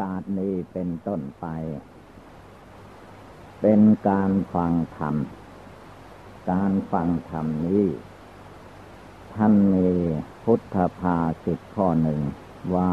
[0.00, 1.46] กาสนี้เป็นต้นไป
[3.60, 5.14] เป็นการฟังธรรม
[6.50, 7.86] การฟังธรรมนี้
[9.34, 9.90] ท่านมี
[10.44, 12.20] พุทธภาสิทข้อหนึ่ง
[12.74, 12.92] ว่า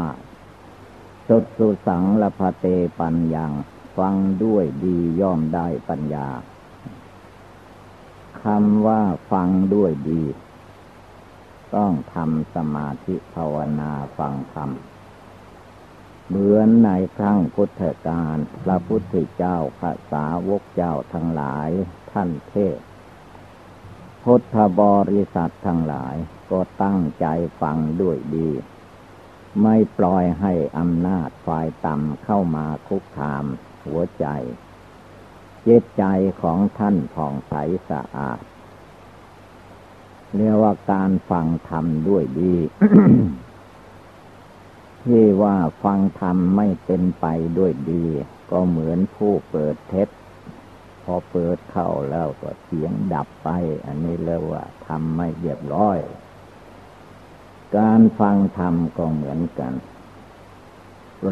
[1.28, 2.66] สุดสุสังละพเต
[2.98, 3.52] ปัญญัง
[3.98, 6.28] ฟังด้วยดีย่อมได้ปัญญา
[8.42, 9.02] คำว่า
[9.32, 10.22] ฟังด้วยดี
[11.74, 14.70] ต้องทำสมาธิภาวนาฟังธรรม
[16.28, 21.68] เหมือนในครั้งพุทธกาลพระพุทธเจ้าพระสาวกเจ้าทั้งหลาย
[22.12, 22.78] ท่านเทศ
[24.24, 26.16] พุทธบริษัททั้งหลาย
[26.50, 27.26] ก็ตั้งใจ
[27.60, 28.50] ฟังด้วยดี
[29.62, 33.44] ไม่ปล่อยให้อำนาจฝ่ายต่ำเข้ามาคุกคาม
[33.84, 34.26] หัวใจ
[35.66, 36.04] จิตใจ
[36.42, 37.54] ของท่านผ่องใส
[37.88, 38.40] สะอาด
[40.36, 42.54] เรียกว่าการฟังธรรมด้วยดี
[45.04, 47.26] ที่ว่าฟังธรรมไม่เป็นไป
[47.58, 48.04] ด้วยดี
[48.50, 50.08] ก็เหมือนผู้เปิดเทป
[51.02, 53.48] พอเปิดเข้าแล้วก็เสียงดับไป
[53.86, 55.98] อันนี้เรียกว่าทำไม่เรียบร้อย
[57.76, 59.72] การฟังธรรมก็เหมือนกัน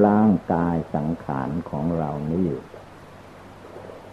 [0.04, 2.50] ร่างกายสังขารของเรานี่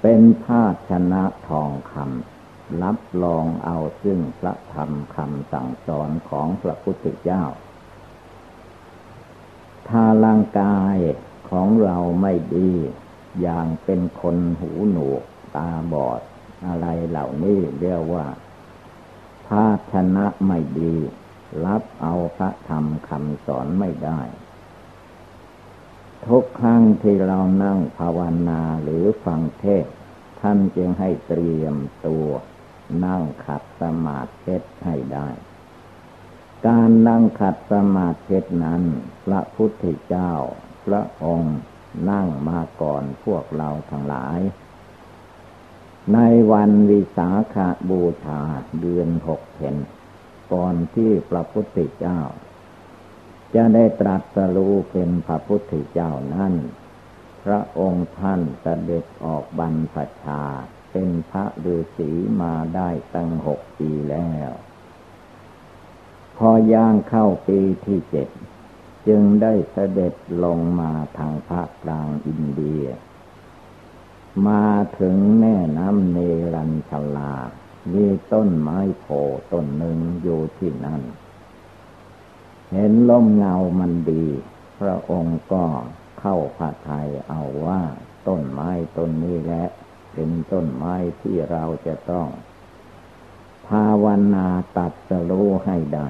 [0.02, 7.44] เป็นภาชนะทองคำรับรองเอาซึ่งพระธรรมคำสั่งสอนของพระพุทธเจ้า
[9.89, 10.98] ถ้าร่างกาย
[11.50, 12.72] ของเราไม่ดี
[13.42, 15.23] อย่างเป็นคนหูหนวก
[15.56, 16.22] ตาบอด
[16.66, 18.28] อะไรเหล่านี้เรียกว่า
[19.48, 20.95] ภาชนะไม่ดี
[21.66, 24.22] รับเอาพระธรรมคำสอนไม่ได้
[26.28, 29.86] ทุกครั้งที่เรานั่งภาวนาหรือฟังเทศ
[30.42, 31.75] ท่านจึงให้เตรียม
[32.08, 32.28] ตัว
[33.06, 35.30] นั่งขัดสมาธิให้ได้
[36.67, 38.83] การนั่งขัดสมาธินั้น
[39.25, 40.31] พระพุทธเจ้า
[40.86, 41.58] พระองค์
[42.09, 44.39] นั่งมาก่อนพวกเราทั้งหลาย
[46.13, 46.19] ใน
[46.52, 48.41] วันวิสาขาบูชา
[48.79, 49.75] เดือนหกเพน
[50.53, 52.19] ก่อนที่พระพุทธเจ้า
[53.56, 56.53] จะได้ตรัสรู้เป็นพระพุทธเจ้านั้น
[57.44, 60.44] พระองค์ท่านเสด็จออกบรรพชา
[60.91, 62.09] เป็นพระฤาษี
[62.41, 64.52] มาได้ตั้งหกปีแล้ว
[66.38, 68.30] พอย่างเข้าปีที่เจ็ด
[69.08, 70.14] จึงได้เสด็จ
[70.44, 72.86] ลงมาทางภาคกลางอินเดีย
[74.48, 74.68] มา
[75.00, 76.18] ถึงแม่น้ำเน
[76.56, 77.34] รัญชลา
[77.94, 79.06] มีต้นไม้โพ
[79.52, 81.02] ต้นหนึ่งอยู่ที่นั่น
[82.72, 84.26] เห็นล่มเงามันดี
[84.80, 85.64] พระองค์ก็
[86.20, 87.82] เข้าพระทัยเอาว่า
[88.28, 89.66] ต้นไม้ต้นนี้แหละ
[90.14, 92.28] เป็นต้นไม้ที่เราจะต้อง
[93.68, 94.06] ภาว
[94.36, 96.08] นาตัดสรู้ให้ได้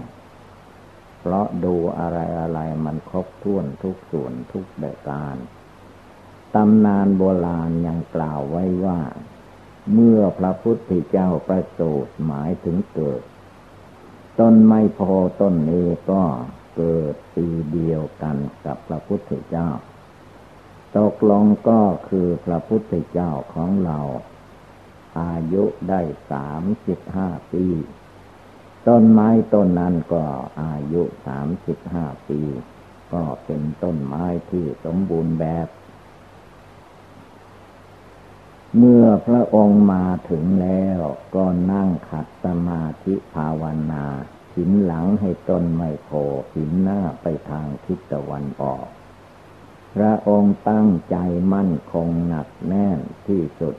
[1.25, 5.37] เพราะดูอะไรอะไรมันครบถ้วนทุกส่วนทุกเดการ
[6.55, 8.99] ตำนานโบราณยังกล่าวไว้ว่า
[9.93, 13.21] เมื่อพระพุทธเจ้าประสูติหมายถึงเกิด
[14.39, 14.99] ต้นไม้โพ
[15.41, 16.23] ต้นนี้ก็
[16.77, 19.69] เกิดปีเดียวกันกับพระพุทธเจ้า
[20.97, 23.99] ตกลงก็คือพระพุทธเจ้าของเรา
[25.19, 26.01] อายุได้
[26.31, 27.65] สามสิบห้าปี
[28.87, 30.23] ต้นไม้ต้นนั้นก็
[30.61, 32.41] อายุสามสิบห้าปี
[33.13, 35.67] ก็เป็นต้นไม้ที่สมบูรณ์แบบ
[38.77, 40.99] เมื่อพระองค์มาถึงแล้ว
[41.35, 44.05] ก็นั่งขัดสมาธิภาวนา
[44.55, 46.09] หินหลังให้ต้นไม้โพ
[46.55, 48.85] หินหน้าไปทางทิศตะวันออก
[49.95, 51.17] พระองค์ตั้งใจ
[51.53, 53.75] มั่นคงหนักแน่นที่สุด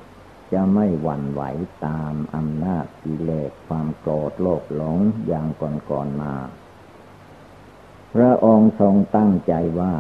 [0.55, 1.43] จะไม่หวั่นไหว
[1.87, 5.47] ตามอำนาจกิเลสความโกรธโลภหลงอย่าง
[5.91, 6.35] ก่อนๆมา
[8.15, 9.95] พระองค์ทรงตั้งใจว่า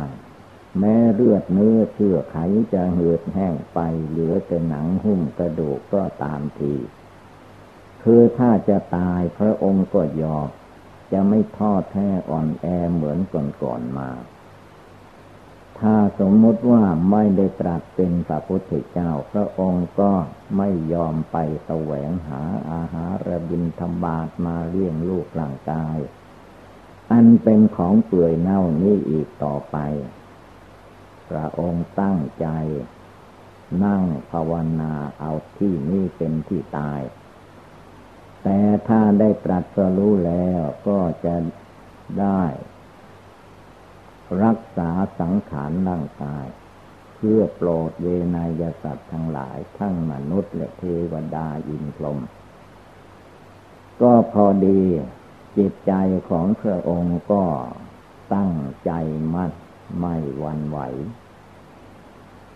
[0.78, 2.36] แม้เลือดเนื้อเชื่อไข
[2.72, 3.78] จะเหือดแห้งไป
[4.08, 6.74] เหลือแต่หนังหุ้มกระดูกก็ตามที
[8.02, 10.48] คือถ้าจะตายพระองค์ก็ยอม
[11.12, 13.18] จะไม่ทอดแท้อ่อนแอเหมือน
[13.62, 14.10] ก่อนๆมา
[15.80, 20.12] ถ้าสมมติว่าไม่ได้ตรัสเป็นพระพุทธเจ้า พระองค์ก็
[20.56, 21.36] ไม่ยอมไป
[21.66, 25.98] แสวงหาอาหารระบินธบาตมาเลี้ยงลูกร่างกาย
[27.12, 29.76] อันเป็นของเปื่อยเน่านี้อีกต่อไป
[31.28, 32.46] พระองค์ตั้งใจ
[33.84, 37.00] นั่งภาวนาเอาที่นี้เป็นที่ตาย
[38.42, 41.36] แต่ถ้าได้ตรัสรู้แล้วก็จะ
[42.20, 42.42] ได้
[44.42, 44.90] รักษา
[45.20, 46.46] สังขารร่างกาย
[47.16, 50.82] เพื่อโปรดเวนยสัตว์ทั้งหลาย ทั้งมนุษย์และเท
[51.12, 52.18] วดาอินพรหม
[54.02, 54.80] ก็พอดี
[55.56, 55.92] จิตใจ
[56.30, 57.44] ของพระองค์ก็
[58.34, 58.52] ตั้ง
[58.84, 58.92] ใจ
[59.34, 59.52] มั่น
[59.98, 60.78] ไม่วันไหว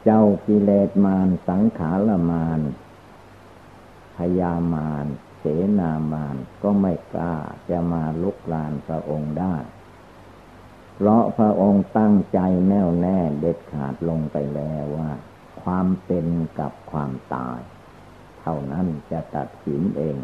[0.04, 2.60] เจ้ากิเลสมารสังขารมาร
[4.16, 5.06] พยามาร
[5.38, 5.44] เส
[5.78, 7.36] นามารก็ไม่กล้า
[7.70, 9.54] จะมาลุกลานพระองค์ได้
[11.00, 15.10] เพราะพระองค์ตั้งใจแน่วแน่เด็ดขาดลงไปแล้วว่า
[15.62, 16.26] ความเป็น
[16.58, 17.60] กับความตาย
[18.40, 20.16] เท่านั้นจะตัดสินเอง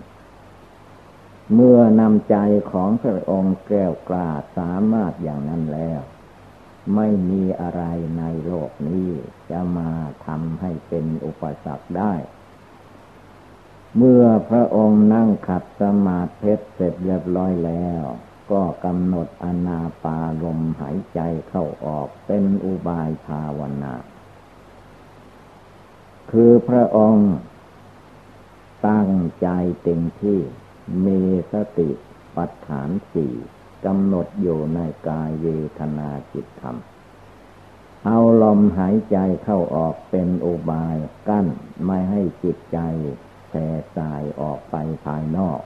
[1.55, 2.37] เมื่อนำใจ
[2.73, 6.01] ของพระองค์แก้วกล้าสามารถอย่างนั้นแล้ว
[6.95, 7.83] ไม่มีอะไร
[8.19, 9.11] ในโลกนี้
[9.51, 9.91] จะมา
[10.27, 12.15] ทำให้เป็นอุปสรรคได้
[13.97, 18.05] เมื่อพระองค์นั่งขัดสมาธิเสร็จเรียบร้อยแล้ว
[18.51, 23.95] ก็กำหนดอนาปาลมหายใจเข้าออกเป็นอุบายภาวนา
[26.31, 27.33] คือพระองค์
[28.89, 29.11] ตั้ง
[29.43, 29.49] ใจ
[29.83, 30.41] เต็มที่
[31.07, 31.21] มี
[31.53, 31.91] สติ
[32.37, 33.35] ปัฏฐานสี่
[33.87, 35.49] กำหนดอยู่ในกายเว
[35.79, 36.77] ทนาจิตธรรม
[38.07, 40.97] เอาลมหายใจเข้าออกเป็นอุบาย
[41.29, 41.47] กั้น
[41.87, 42.79] ไม่ให้จิตใจ
[43.49, 45.61] แผ่สายออกไปภายนอก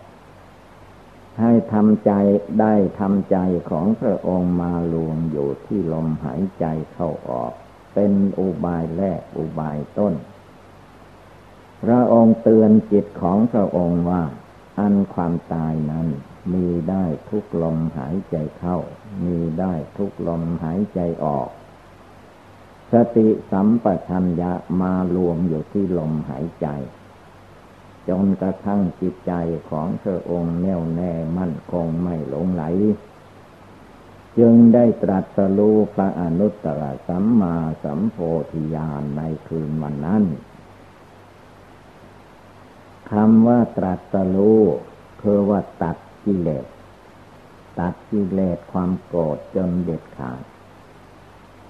[1.41, 2.13] ให้ทำใจ
[2.61, 3.39] ได้ทำใจ
[3.71, 7.53] ของพระองค์มารวมอยู่ที่ลมหายใจเข้าออก
[7.95, 10.15] เป็นอุบายแรกอุบายต้น
[11.85, 14.23] พระองค์เตือนจิตของพระองค์ว่า
[14.79, 16.09] อันความตายนั้น
[16.53, 18.79] มีได้ทุกลมหายใจเข้า
[19.25, 21.49] มีได้ทุกลมหายใจออก
[22.93, 26.69] สติสัมปชัญญะมารวมอยู่ที่ลมหายใจ
[28.09, 29.33] จนกระทั่งจิตใจ
[29.71, 32.65] ของพระองค์แน่วแน่มั่นคงไม่หลงไหล
[34.39, 38.17] จึงได้ตรัสรู้พระอนุตตรสัมมาสัมโพ
[38.53, 40.25] ธิญาณในคืนวันนั้น
[43.11, 44.63] คำว่าตรัสรู้
[45.23, 46.67] คือว่าตัดกิเลส
[47.81, 50.43] ตัดกิเลสความโกรธจนเด็ดขาด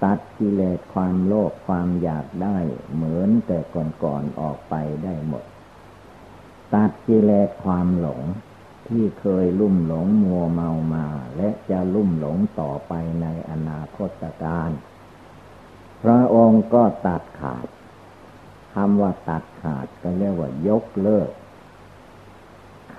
[0.03, 2.57] ตัดกิเลสความโลภความอยากได้
[2.93, 3.59] เหมือนแต่
[4.03, 5.45] ก่อนๆออกไปได้หมด
[6.73, 8.21] ตัดกิเลสความหลง
[8.87, 11.07] ที่เคยลุ่มหลงมัวเมามา
[11.37, 14.69] และจะลุ่มหลงต่อไปในอนาคตการ
[16.03, 17.67] พระองค์ก็ตัดขาด
[18.73, 21.29] คำว่าตัดขาดก็เรียกว่ายกเลิก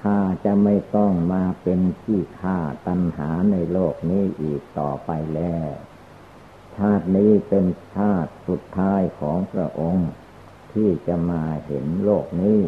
[0.01, 5.71] ข้าจะไม่ต้องมาเป็นที่ฆ่าตัณหาในโลกนี้อีกต่อไปแล้ว
[6.77, 7.67] ชาตินี้เป็น
[7.97, 10.11] ชาติสุดท้ายของพระองค์
[10.73, 12.61] ที่จะมาเห็นโลกนี้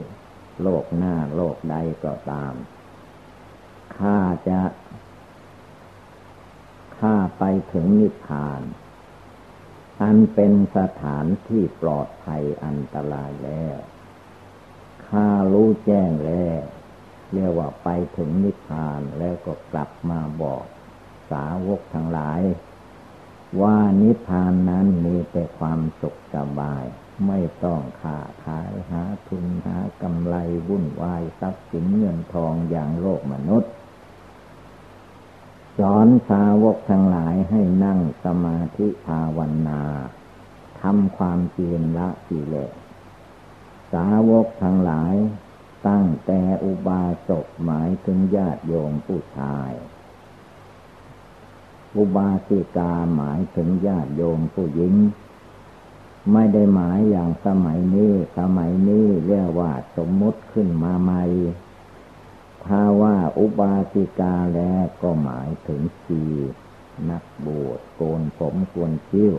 [0.63, 2.55] โลกหน้าโลกใดก็ตาม
[3.99, 4.19] ข้า
[4.49, 4.61] จะ
[6.99, 8.63] ข้าไปถึงนิพพาน
[10.03, 13.79] อันเป็นสถานที่ปลอดภัยอันตรายแล้ว
[15.07, 16.63] ข้ารู้แจ้งแล้ว
[17.33, 20.65] เรียกว่าไปถึงนิพพานแล้วก็กลับมาบอก
[21.31, 22.43] สาวกทั้งหลาย
[23.63, 26.85] ว่านิพพานนั้นมีแต่ความสุขสบาย
[27.27, 30.37] ไม่ต้องค้าขายหาทุนหากำไร
[30.69, 33.73] วุ่นวายทรัพย์สินเงินทองอย่างโลกมนุษย์
[35.79, 39.39] สอนสาวกทั้งหลายให้นั่งสมาธิภาว
[39.69, 39.83] นา
[40.81, 42.73] ทำความเพียรละกิเลส
[43.93, 45.15] สาวกทั้งหลาย
[45.89, 49.73] ตั้งแต่อุบาสกหมายถึงญาติโยมผู้ชาย
[51.97, 54.95] อุบาสิกาหมายถึงญาติโยมผู้หญิง
[56.31, 61.23] ไม่ได้หมายอย่างสมัยนี้ สมัยนี้เรียกว่าสมมติขึ้นมาใหม่
[62.65, 66.23] ถ้าว่าอุบาสิกาแล้วก็หมายถึงชี
[67.11, 69.35] นักบวชโกนผมกวนคิ้ว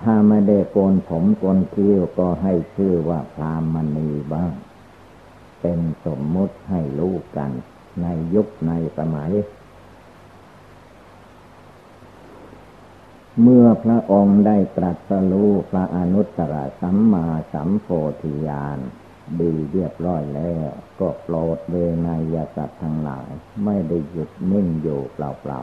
[0.00, 4.52] ถ้าไม่ได้โกนผมโกนคิ้วก็ให้ชื่อว่าพรามณีบ้าง
[5.60, 7.50] เป็นสมมติให้รู้กัน
[8.02, 9.32] ในยุคในสมัย
[13.40, 17.88] เมื่อพระองค์ได้ตรัสรู้พระอนุตตรสัมมาสัมโพ
[18.22, 18.78] ธิญาณ
[19.40, 20.70] ดีเรียบร้อยแล้ว
[21.00, 21.74] ก็โปรดเว
[22.06, 23.28] นยสัตว์ทั้งหลาย
[23.64, 25.62] ไม่ได้หยุดนิ่งอยู่เปล่า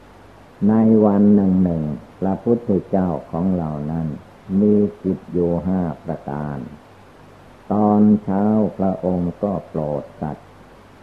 [0.00, 1.82] ๆ ในวันหนึ่งหนึ่ง
[2.20, 4.06] พระพุทธเจ้าของเรานั้น
[4.60, 6.58] มีจิตโยห้าประการ
[7.72, 8.44] ตอนเช้า
[8.78, 10.48] พระองค์ก็โปรดสัตว์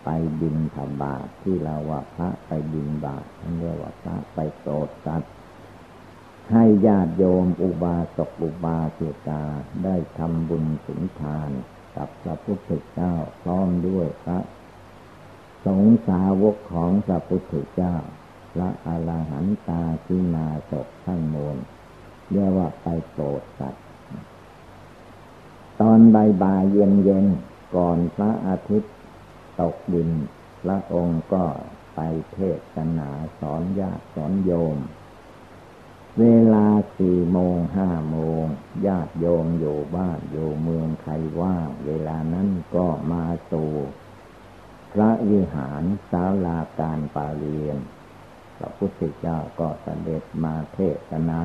[0.04, 0.10] ไป
[0.42, 3.26] บินธบาตที่เราว่าพระไปบินบาต
[3.60, 5.32] เรียกว่าพระไปโปรดสัตว์
[6.52, 9.44] ให้ญาติโยมอุบาสกอุบาสิกา
[9.84, 11.50] ได้ทำบุญสุนทาน
[11.96, 14.40] กับพระพุทธเจ้าพร้อมด้วยพระ
[15.66, 17.96] สงสาวกของพระพุทธเจ้า
[18.54, 20.74] พระอรหันตาทินาศ
[21.06, 21.58] ทั้งมวล
[22.32, 23.86] เรียกว่าไปโปรดสัตว์
[25.82, 27.26] ตอนบ่ายบายเย็นเย็น
[27.76, 28.94] ก่อนพระอาทิตย์
[29.60, 30.10] ตกดิน
[30.64, 31.44] พระองค์ก็
[31.96, 32.00] ไป
[32.34, 32.40] เท
[32.76, 34.78] ศนาสอนญาติสอนโยม
[36.20, 38.44] เวลาสี่โมงห้าโมง
[38.88, 43.72] ญาติโยมอยู่บ้านอยู่เมืองใครว่างเวลานั้นก็มาสู่
[44.94, 47.78] พระวิหารศาลาการปาเรียน
[48.58, 51.44] พระพุทธเจ้าก็เสด็จมาเทศนา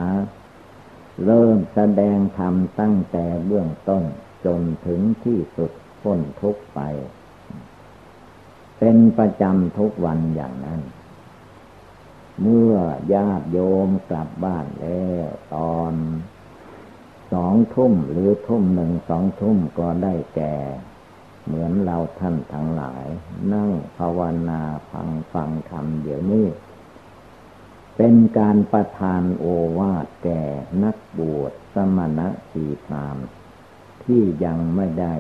[1.25, 4.05] เริ่มแสดงธรรมตั้งแต่เบื้องต้น
[4.45, 6.81] จนถึงที่สุดพ้นทุกไป
[8.79, 10.81] เป็นประจำทุกวันอย่างนั้น
[12.43, 12.73] เมื่อ
[13.15, 15.95] ญาติโยมกลับบ้านแล้ว ตอน
[17.33, 20.57] สองทุ่มหรือทุ่มหนึ่งสองทุ่มก็ได้แก่
[21.45, 23.07] เหมือนเราท่านทั้งหลาย
[23.53, 26.47] นั่งภาวนาฟังฟังธรรมเดี๋ยวนี้
[27.97, 29.45] เป็นการประทานโอ
[29.79, 30.43] วาทแก่
[30.83, 33.17] นักบวชสมณะสีพราม
[34.05, 35.15] ที่ยังไม่ได้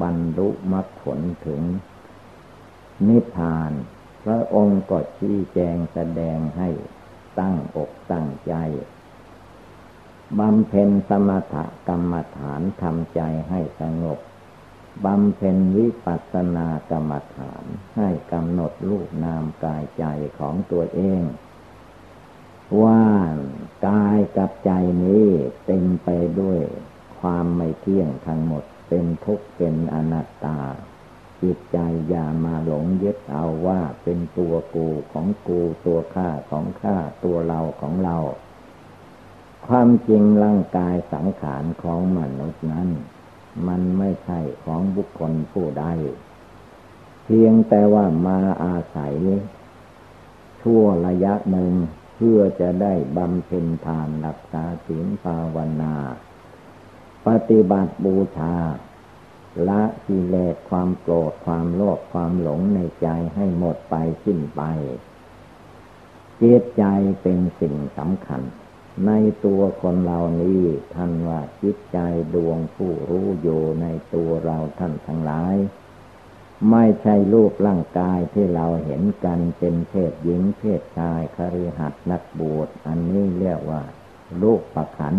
[0.00, 1.62] บรรลุมรรคผลถึง
[3.08, 3.72] นิพพาน
[4.24, 6.68] พระองค์ก็ชี้แจงแสดงให้
[7.40, 8.54] ตั้งอกตั้งใจ
[10.38, 11.56] บำเพ็ญสมถ
[11.88, 14.18] กรรมฐานทำใจให้สงบ
[15.04, 17.64] บำเพ็ญวิปัสสนากรรมฐาน
[17.96, 20.04] ให้กำหนดรูปนามกายใจ
[20.38, 21.22] ของตัวเอง
[22.82, 23.04] ว่า
[23.88, 24.70] กายกับใจ
[25.02, 25.26] นี้
[25.66, 26.08] เต็มไป
[26.40, 26.60] ด้วย
[27.20, 30.58] ความไม่เที่ยงทั้งหมดเป็นทุกข์เป็นอนัตตา
[31.42, 38.16] จิตใจอย่ามาหลงยึดเอาว่าเป็นตัวกูของกูตัวข้าของข้าตัวเราของเรา
[39.66, 42.88] ความจริงร่างกายสังขารของมนุษย์นั้น
[43.68, 45.86] มันไม่ใช่ของบุคคลผู้ใด
[47.24, 49.14] เพียงแต่ว่ามาอาศัย
[50.60, 51.72] ชั่วระยะหนึ่ง
[52.16, 55.94] เพื่อจะได้บำเพ็ญทานรักษาศีลภาวนา
[57.26, 58.54] ปฏิบัติบูชา
[59.68, 63.94] ละกิเลสความโกรธความโลภความหลงในใจให้หมดไป
[64.24, 64.62] สิ้นไป
[66.42, 66.84] จิตใจ
[67.22, 68.42] เป็นสิ่งสำคัญ
[69.06, 69.10] ใน
[69.44, 70.62] ตัวคนเรานี้
[70.94, 71.98] ท่านว่าจิตใจ
[72.34, 75.56] ดวงผู้รู้อยู่ในตัวเราท่านทั้งหลาย
[76.70, 83.82] ไม่ใช่รูปร่างกายที่เราเห็นกันเป็นเพศหญิงเพศชายคฤหัสถ์นักบวชอันนี้เรียกว่า
[84.42, 85.14] รูปประขัน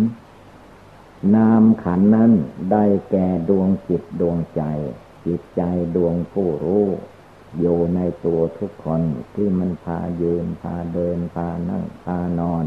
[1.35, 2.31] นามขันนั้น
[2.71, 4.63] ได้แก่ดวงจิตดวงใจ
[5.25, 5.61] จิตใจ
[5.95, 6.85] ดวงผู้รู้
[7.59, 9.01] อยู่ในตัวทุกคน
[9.35, 12.65] ที่มันพายืนพาเดินพานั่งพานอน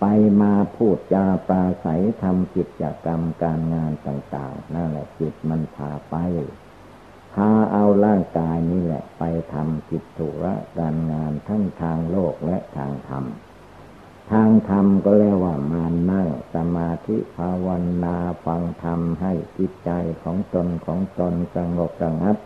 [0.00, 0.04] ไป
[0.40, 6.16] มาพูดจาปราศัยทำกิจกรรมการงานต่างๆนั่นแหละจิตมันพาไป
[7.34, 13.24] พาเอาร่างกายนี่แหละ ไปทำกิจธุระการงานทั้งทางโลกและทางธรรม
[14.32, 17.68] ทางธรรมก็เรียกว่ามานั่งสมาธิภาว
[18.04, 19.90] นาฟังธรรมให้จิตใจ
[20.22, 22.36] ของตนของตนสงบสงัด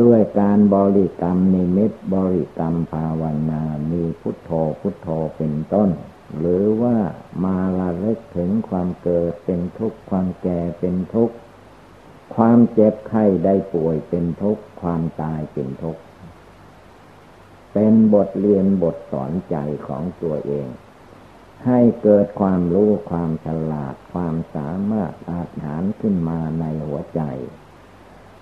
[0.00, 4.50] ด้วยการบริกรรมนิมิตบริกรรมภาวนามีพุทโธ
[4.80, 5.90] พุทโธเป็นต้น
[6.38, 6.96] หรือว่า
[7.44, 11.34] มาละเล็กถึงความเกิดเป็นทุกข์ความแก่เป็นทุกข์
[12.34, 16.02] ความเจ็บไข้ได้ป่วยเป็นทุกข์ความตายเป็นทุกข์
[17.72, 20.68] เป็นบทเรียนบทสอนใจของตัวเอง
[21.66, 27.22] ให้เกิดความรู้ความฉลาดความสามารถอาหารขึ้นมาในหัวใจ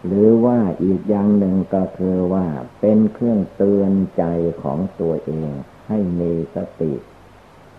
[0.06, 2.46] หรือว่าอีกอย่างหนึ่งก็คือว่า
[2.80, 4.24] เป็นเครื่องเตือนใจ
[4.62, 5.50] ของตัวเอง
[5.88, 6.94] ให้มีสติ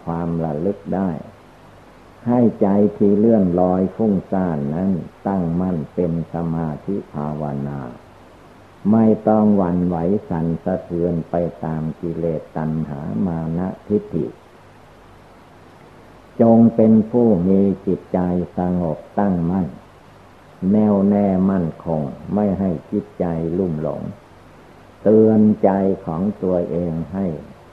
[0.06, 1.12] ความระลึกได้
[2.28, 4.92] ให้ใจที่เลื่อนลอยฟุ้งซ่านนั้น
[5.28, 7.80] ตั้งมั่นเป็นสมาธิภาวนา
[8.92, 9.98] ไม่ต้องหวั่นไหว
[10.30, 14.26] สั่นสะเทือนไปตามกิเลสตัณหามานะทิฏฐิ
[16.42, 18.20] จงเป็นผู้มีจิตใจ
[18.58, 19.68] สงบตั้งมั่น
[20.72, 22.02] แน่วแน่มั่นคง
[22.34, 23.26] ไม่ให้จิตใจ
[23.58, 24.02] ลุ่มหลง
[25.04, 25.70] เตือนใจ
[26.06, 27.26] ของตัวเองให้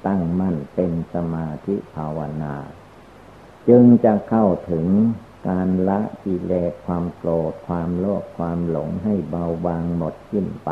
[0.06, 2.54] ตั้งมั่นเป็นสมาธิภาวนา
[3.68, 4.86] จึงจะเข้าถึง
[5.48, 10.70] การละกิเลสความโกรธความโลภความหลงให้เบาบางหมดสิ้นไป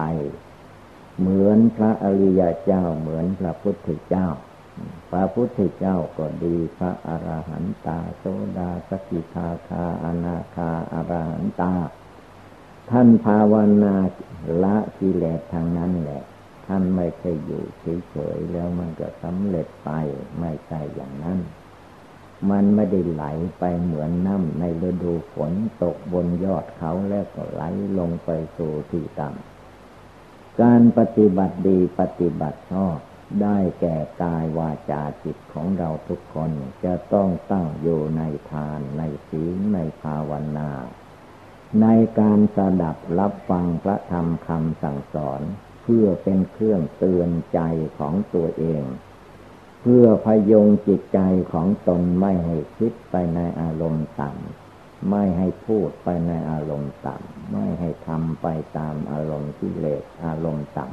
[1.18, 4.28] เหมือนพระอริยเจ้าเหมือนพระพุทธเจ้า
[5.10, 8.24] พระพุทธเจ้าก็ดีพระอรหันตาโส
[8.58, 11.74] ดาสกิทาคาอนาคาอรหันตา
[12.90, 13.96] ท่านภาวนา
[14.62, 16.22] ละกิเลสทางนั้นแหละ
[16.66, 17.64] ท่านไม่เคยอยู่
[18.08, 19.90] เฉยๆแล้วมันก็สำเร็จไป
[20.40, 21.38] ไม่ใช่อย่างนั้น
[22.50, 23.24] มันไม่ได้ไหล
[23.58, 27.62] ไปเหมือนน้ำในฤดูฝนตกบนยอดเขาแล้วก็ไหล
[27.98, 32.96] ลงไปสู่ที่ต่ำการปฏิบัติดีปฏิบัติชอบ
[33.42, 36.50] ได้แก่กายวาจาจิตของเราทุกคน
[36.84, 40.70] จะต้องตั้งอยู่ในทานในศีลในภาวนา
[41.82, 41.86] ใน
[42.20, 45.42] การสดับรับฟังพระธรรมคำสั่งสอน
[45.82, 47.60] เพื่อเป็นเครื่องเตือนใจ
[47.98, 48.82] ของตัวเอง
[49.86, 51.20] เพื่อพยุงจิตใจ
[51.52, 58.46] ของตนไม่ให้คิดไปในอารมณ์ต่ำไม่ให้พูดไปในอารมณ์ต่ำไม่ให้ทำไป
[58.78, 60.86] ตามอารมณ์ที่เลสอารมณ์ต่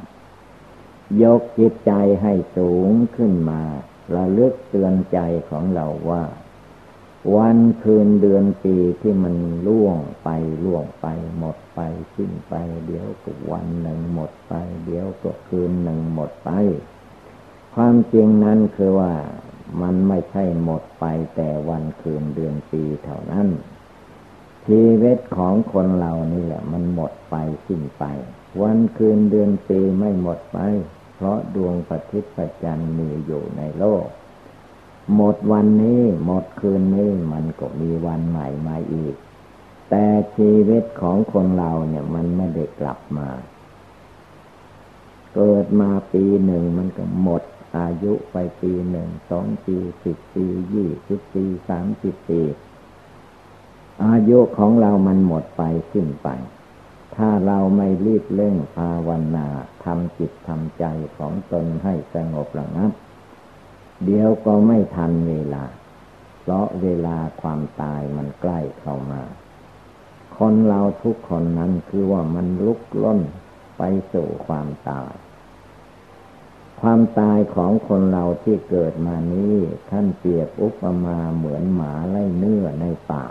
[0.56, 3.62] ำยกจิตใจให้สูงขึ้นมา
[4.14, 5.18] ระลึกเตือนใจ
[5.50, 6.22] ของเราว่า
[7.36, 9.34] วันคืนเดือนปีที่มัน
[9.66, 10.28] ล่วงไป
[10.64, 11.06] ล่วงไป
[11.38, 11.80] หมดไป
[12.16, 12.54] สิ้นไป
[12.86, 16.50] เดี๋ยวก็วันหนึ่งหมดไป เดี๋ยวก็คืนหนึ่งหมดไป
[17.74, 19.12] ความจริงนั้นคือว่า
[19.82, 21.04] มันไม่ใช่หมดไป
[21.36, 23.48] แต่วันคืนเดือนปีเท่านั้น
[24.66, 27.34] ชีวิตของคนเรานี่แหละ มันหมดไป
[27.66, 28.04] สิ้นไป
[28.62, 30.58] วันคืนเดือนปีไม่หมดไป
[31.14, 34.06] เพราะดวงปฏิปจันมีอยู่ในโลก
[35.14, 39.14] หมดวันนี้หมดคืนนี้มันก็มีวันใหม่มาอีก
[39.90, 43.28] แต่ชีวิตของคนเราเนี่ยมันไม่ได้กลับมา
[45.34, 47.42] เกิดมาปีหนึ่งมันก็หมด
[47.78, 52.42] อายุไปปีหนึ่งสองปีสิบปียี่สิบปีสามสิบปี
[54.04, 55.62] อายุของเรามันหมดไป
[55.92, 56.28] สิ้นไป
[57.16, 59.46] ถ้าเราไม่รีบเร่งภาวนา
[59.84, 60.84] ทำจิตทำใจ
[61.16, 62.92] ของตนให้สงบระงับ
[64.04, 65.64] เดี๋ยวก็ไม่ทันเวลา
[66.40, 69.22] เพราะเวลาความตายมันใกล้เข้ามา
[70.38, 73.20] คนเราทุกคนนั้นคือว่ามันลุกล้น
[73.78, 75.12] ไปสู่ความตาย
[76.84, 79.54] ความตายของคนเราที่เกิดมานี้
[79.90, 83.24] ท่านเปรียบอุปมาเหมือนหมาไล่เนื้อในป่า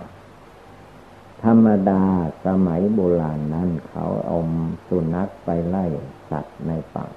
[1.43, 2.03] ธรรมดา
[2.45, 4.49] สมัยโบราณนั้นเขาเอม
[4.87, 5.85] สุนัขไปไล่
[6.29, 7.07] สัตว์ในป่า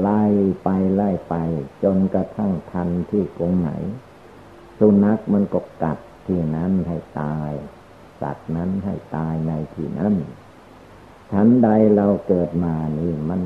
[0.00, 0.22] ไล่
[0.62, 1.34] ไปไล่ไป
[1.82, 3.70] จนกระทั่งทันที่กงไหน
[4.78, 7.50] สุนัขมันก็กัดที่นั้นให้ตาย
[8.20, 10.14] สัตว์นั้นให้ตายในที่นั้น
[11.32, 13.42] ฉันใดเราเกิดมานี่มัน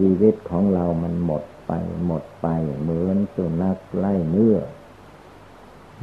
[0.00, 1.72] ชีวิตของเรามันหมดไป
[2.06, 2.48] หมดไป
[2.80, 4.58] เหมือนสุนัขไล่เนื้อ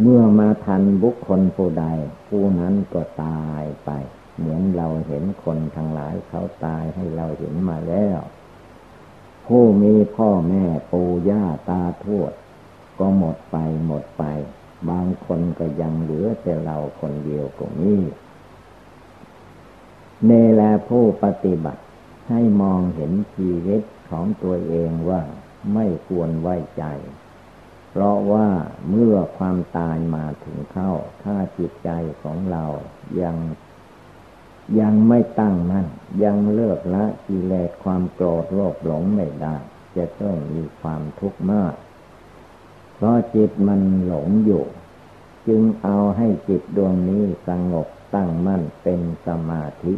[0.01, 1.85] เมื่อมาทันบุคคลผู้ใด
[2.27, 3.89] ผู้นั้นก็ตายไป
[4.37, 8.19] เหมือนเราเห็นคนทั้งหลายเขาตายให้เราเห็นมาแล้ว
[9.47, 12.33] ผู้มีพ่อแม่ปู่ย่าตาทวด
[12.99, 14.23] ก็หมดไปหมดไป
[14.89, 17.95] บางคนก็ยังเหลือแต่เราคนเดียวก็มี
[20.25, 21.81] เนแลผู้ปฏิบัติ
[22.29, 25.21] ให้มองเห็นชีวิตของตัวเองว่า
[25.73, 26.83] ไม่ควรไว้ใจ
[27.91, 28.47] เพราะว่า
[28.89, 30.91] เมื่อความตายมาถึงเข้า
[31.23, 31.89] ถ้าจิตใจ
[32.21, 32.65] ของเรา
[33.21, 33.37] ยัง
[34.79, 35.87] ยังไม่ตั้งมั่น
[36.23, 39.55] ยังเลิกละกิเลสความโกรธโลภหลงไม่ได้
[39.95, 41.73] จะต้องมีความทุกข์มาก
[42.95, 44.65] เพราะจิตมันหลงอยู่
[45.47, 49.95] จึงเอาให้จิตดวงนี้สงบตั้งมั่นเป็นสมาธิ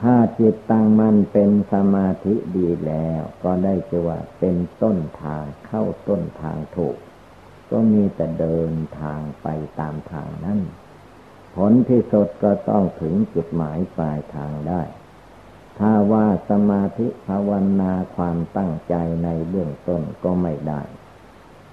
[0.00, 6.96] ถ้าจิตตั้งมั่นเป็นสมาธิดีแล้ว ก็ได้จะว่าเป็นต้นทางเข้าต้นทางถูก
[7.70, 10.60] ก็มีแต่เดินทางไปตามทางนั้น
[11.54, 14.82] ผลที่สุดก็ต้องถึงจุดหมายปลายทางได้
[15.78, 20.82] ถ้าว่าสมาธิภาวนาความตั้งใจในเบื้องต้นก็ไม่ได้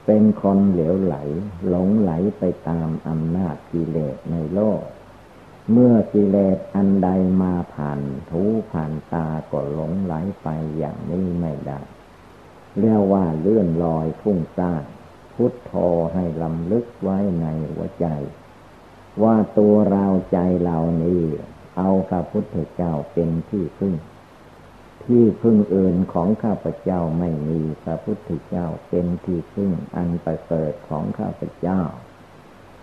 [0.06, 1.16] เป็นคนเหลวไหล
[1.68, 4.82] หลงไหลไปตามอำนาจกิเลสในโลก
[5.72, 7.10] เมื่อกิเลสอันใด
[7.42, 11.82] มาผ่านทูผ่านตาก็หลงไหลไปอย่างนี้ไม่ได้
[12.80, 14.84] เรียกว่าเลื่อนลอยพุ่งซ่าน
[15.36, 15.74] พุทโธ
[16.14, 18.06] ให้ลำลึกไว้ในหัวใจ
[19.24, 21.22] ว่าตัวเราใจเรานี้
[21.78, 23.96] เอาข้าพุทธเจ้าเป็นที่พึ่ง
[25.06, 31.82] ที่พึ่งอื่นของข้าพเจ้าไม่มีพระพุทธเจ้าเป็นที่พึ่งอันประเสริฐของข้าพเจ้า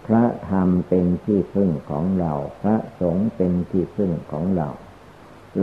[0.09, 4.69] พระธรรมเป็นที่พึ่งของเรา พระสงฆ์เป็นที่พึ่งของเรา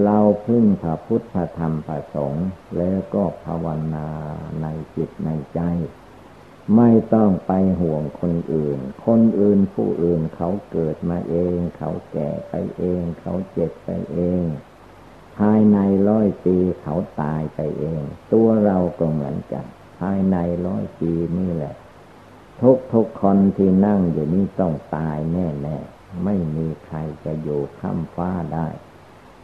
[0.04, 4.08] เราพึ่งพระพุทธธรรมพระสงฆ์แล้วก็ภาวนา
[4.62, 5.60] ในจิตในใจ
[6.76, 14.44] ไม่ต้องไปห่วงคนอื่น คนอื่นผู้อื่นเขาเกิดมาเอง เขาแก่ไปเอง เขาเจ็บไปเอง
[15.38, 15.78] ภายใน
[16.10, 18.02] ร้อยปีเขาตายไปเอง
[18.34, 19.66] ตัวเราก็เหมือนกัน
[20.00, 21.76] ภายในร้อยปีนี่แหละ
[22.62, 25.78] ทุกทุกคนที่นั่งอยู่นี่ต้องตายแน่แน่
[26.24, 28.68] ไม่มีใครจะอยู่ข้ามฟ้าได้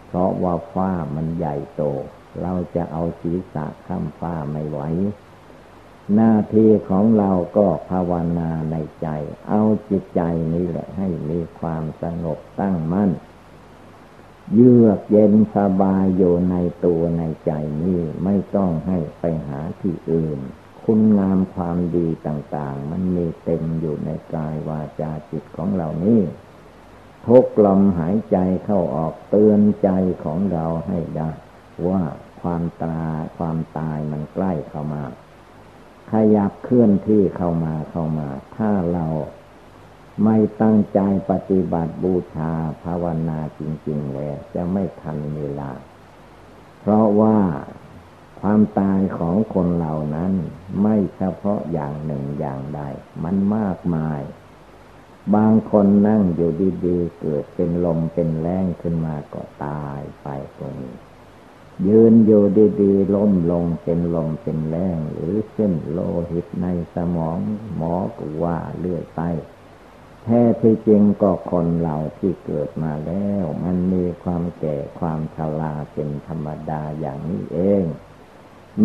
[0.08, 1.84] เพราะว่าฟ้ามันใหญ่โต
[2.42, 4.82] เราจะเอาศีรษะข้ามฟ้าไม่ไหว
[6.16, 9.08] หน้าที่ของเราก็ภาวนาในใจ
[9.50, 10.22] เอาจิตใจ
[10.54, 13.12] นี้แหละให้มีความสงบตั้งมั่น
[14.54, 20.40] เยือกเย็นสบายอยู่ในตัวในใจนี้ไม่ต้องให้ไปหาที่อื่น
[20.86, 26.22] คุณงามความดีต่างๆ มันมีเต็มอยู่ในกายวาจาจิตของเรานี้
[27.28, 29.90] ทุกลมหายใจเข้าออกเตือนใจ
[30.24, 31.30] ของเราให้ได้
[31.88, 32.04] ว่า
[32.42, 33.02] ความตา
[33.38, 35.04] ความตายมันใกล้เข้ามา
[36.12, 39.08] ขยับเคลื่อนที่เข้ามาเข้ามา ถ้าเรา
[40.24, 41.00] ไม่ตั้งใจ
[41.32, 42.52] ปฏิบัติบูชา
[42.84, 45.72] ภาวนาจริง ๆ แล้ว จะไม่ทันเวลา
[46.82, 47.38] เพราะว่า
[48.42, 50.34] ความตายของคนเหล่านั้น
[50.82, 52.82] ไม่เฉพาะอย่างหนึ่งอย่างใด
[53.24, 54.22] มันมากมาย
[55.36, 56.52] บางคนนั่งอยู่
[56.86, 60.28] ดีๆ เกิดเป็นลมเป็นแรงขึ้นมาก็ตายไป
[60.58, 60.96] ตรงนี้
[61.88, 62.44] ยืนอยู่
[62.82, 66.00] ดีๆ ล้มลงเป็นลมเป็นแรงหรือเส้นโล
[66.32, 67.40] หิตในสมอง
[67.76, 69.22] หมอก็ว่าเลื่อยไป
[70.24, 77.84] แท้ที่จริงก็คนเราที่เกิดมาแล้ว มันมีความแก่ความชราเป็นธรรมดาอย่างนี้เอง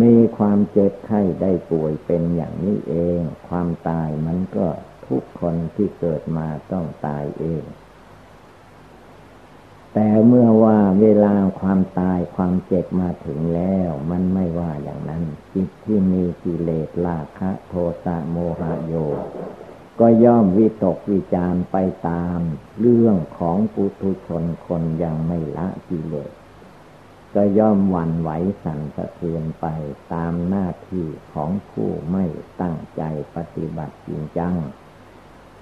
[0.01, 4.67] มีความเจ็บไข้ได้ป่วยเป็นอย่างนี้เอง ความตายมันก็
[5.07, 7.63] ทุกคนที่เกิดมาต้องตายเอง
[9.93, 15.23] แต่เมื่อว่าเวลาความตายความเจ็บมาถึงแล้ว มันไม่ว่าอย่างนั้น
[15.53, 17.73] จิตที่มีกิเลสราคะ โท
[18.03, 18.93] สะโมหะโย
[19.99, 22.39] ก็ย่อมวิตกวิจารไปตาม
[22.79, 26.31] เรื่องของปุถุชนคนยังไม่ละกิเลส
[27.35, 28.29] ก็ย่อมหวั่นไหว
[28.63, 29.65] สั่นสะเทือนไป
[30.13, 32.25] ตามหน้าที่ของผู้ไม่
[32.61, 33.01] ตั้งใจ
[33.35, 34.55] ปฏิบัติจริงจัง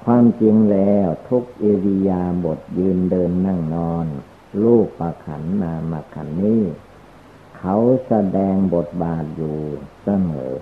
[0.04, 4.08] ความจริงแล้วทุกอิริยาบถยืนเดินนั่งนอน
[4.64, 6.64] รูปประขันนามขันนี้
[7.58, 7.76] เขา
[8.08, 9.58] แสดงบทบาทอยู่
[10.04, 10.54] เสมอ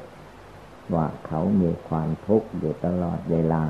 [0.94, 3.64] ว่าเขามีความทุกข์อยู่ตลอดเวลา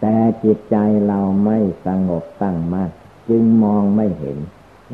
[0.00, 0.76] แต่จิตใจ
[1.08, 2.90] เราไม่สงบตั้งมั่น
[3.28, 4.38] จึงมองไม่เห็น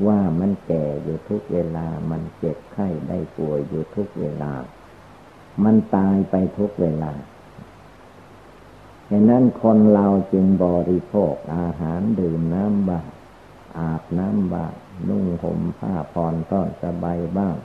[0.07, 4.53] ว่ามันแก่อยู่ทุกเวลา มันเจ็บไข้ได้ป่วยอยู่ทุกเวลา
[5.65, 7.13] มันตายไปทุกเวลา
[9.11, 13.07] ฉะนั้นคนเราจึงบริโภคอาหารดื่มน้ำบ้าง
[13.79, 14.73] อาบน้ำบ้าง
[15.09, 17.57] นุ่งห่มผ้าผ่อนต้อนสบายบ้าง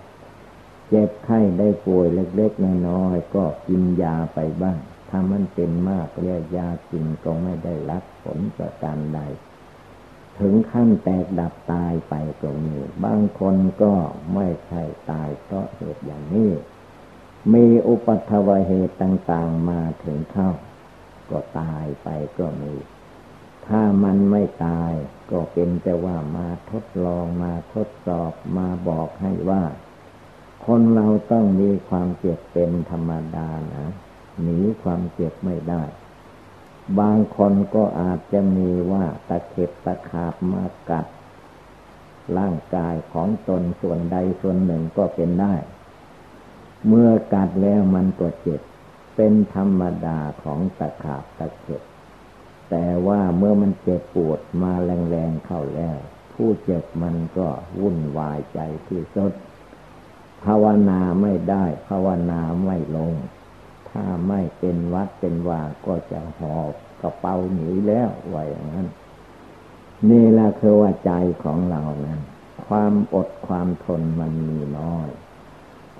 [0.90, 9.20] เจ็บไข้ได้ป่วยเล็กๆน้อยๆก็กินยาไปบ้าง ถ้ามันเป็นมากเรียกยากินก็ไม่ได้รับผลประการใด
[10.40, 13.94] ถึงขั้นแตกดับตายไปก็มีบางคนก็
[14.34, 16.52] ไม่ใช่ตายเพราะเหตุอย่างนี้
[17.54, 20.50] มีอุปัตวเหตุต่างๆมาถึงเข้า
[21.30, 22.08] ก็ตายไป
[22.40, 22.74] ก็มี
[23.68, 24.92] ถ้ามันไม่ตาย
[25.32, 29.64] ก็เป็นแต่ว่ามาทดลองมาทดสอบมาบอกให้ว่า
[30.66, 33.88] คนเราต้องมีความเจ็บเป็นธรรมดานะ
[34.42, 35.84] หนีความเจ็บไม่ได้
[37.00, 41.06] บางคนก็อาจจะมีว่าตะเข็บตะขาบมากัด
[42.38, 45.56] ร่างกายของตนส่วนใดส่วนหนึ่งก็เป็นได้
[46.88, 48.62] เมื่อกัดแล้วมันก็เจ็บ
[49.16, 51.82] เป็นธรรมดาของตะขาบตะเข็บ
[52.70, 55.98] แต่ว่าเมื่อมันเจ็บปวดมาแรงๆเข้าแล้ว
[56.34, 57.48] ผู้เจ็บมันก็
[57.80, 59.34] วุ่นวายใจที่สุด
[60.46, 63.14] ภาวนาไม่ได้ภาวนาไม่ลง
[63.92, 68.88] ถ้าไม่เป็นวัดเป็นว่าก็จะหอบกระเป๋าหนีแล้วไว้อย่างนั้น
[70.10, 71.12] นี่ละคือว่าใจ
[71.44, 72.20] ของเรานะ
[72.68, 75.10] ความอดความทนมันมีน้อย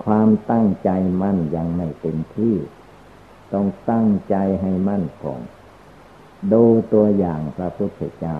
[0.04, 0.90] ความตั้งใจ
[1.22, 2.56] มั่นยังไม่เต็มที่
[3.52, 5.38] ต้องตั้งใจให้มั่นคง
[6.52, 8.36] ดูตัวอย่างพระพุทธเจ้า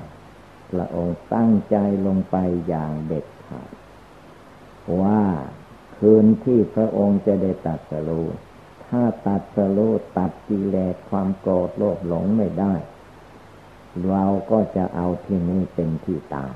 [0.73, 2.37] พระองค์ตั้งใจลงไป
[2.69, 3.73] อย่างเด็ดขาด
[5.03, 5.23] ว่า
[5.97, 8.23] คืนที่พระองค์จะได้ตัดสรู
[8.91, 12.75] ถ้าตัดสรูตัดกิเลสความโกรธโลภหลงไม่ได้
[14.09, 16.53] เราก็จะเอาที่นี้เป็นที่ตาย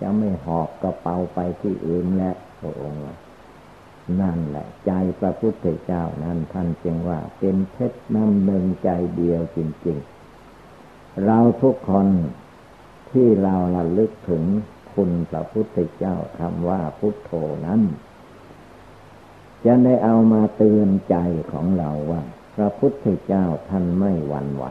[0.00, 3.02] จะไม่หอบกระเป๋าไปที่อื่นและพระองค์
[4.20, 9.98] นั่นแหละ ใจพระพุทธเจ้านั้นท่านจึงว่า เป็นเพชรน้ำหนึ่งใจเดียวจริง
[10.60, 12.08] ๆ เราทุกคน
[13.10, 14.44] ที่เราระลึกถึง
[14.94, 17.32] คุณพระพุทธเจ้าคำว่าพุทโธ
[17.66, 17.80] นั้น
[19.64, 21.16] จะได้เอามาเตือนใจ
[21.52, 22.22] ของเราว่า
[22.54, 24.64] พระพุทธเจ้าท่านไม่หวั่นไหว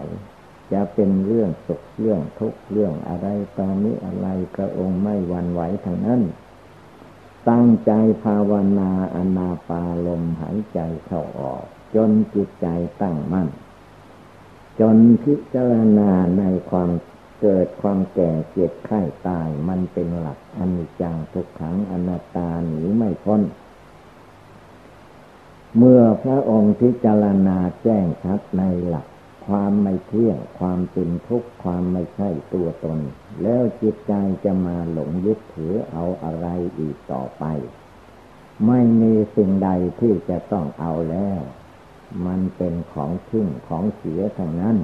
[0.73, 3.27] จะเป็นเรื่องสุขเรื่องทุกข์เรื่องอะไร
[3.57, 6.21] ตอนนี้อะไรพระองค์ไม่หวั่นไหวทั้งนั้น
[7.49, 7.91] ตั้งใจ
[8.23, 11.63] ภาวนาอนาปาลมหายใจเข้าออก
[11.95, 12.67] จนจิตใจ
[13.01, 13.47] ตั้งมั่น
[14.79, 16.91] จนพิจารณาในความ
[17.41, 23.41] เกิดความแก่เจ็บไข้ตายมันเป็นหลักอนิจจังทุกขังอนัตตาหนีไม่พ้น
[25.77, 29.07] เมื่อพระองค์พิจารณาแจ้งชัดในหลัก
[29.47, 32.99] ความไม่เที่ยงความเป็นทุกข์ความไม่ใช่ตัวตน
[33.41, 36.47] แล้วจิตใจจะมาหลงยึดถือเอาอะไร
[36.79, 37.43] อีกต่อไป
[38.67, 41.41] ไม่มีสิ่งใดที่จะต้องเอาแล้ว
[42.25, 44.77] มันเป็นของทิ้งของเสียทั้งนั้น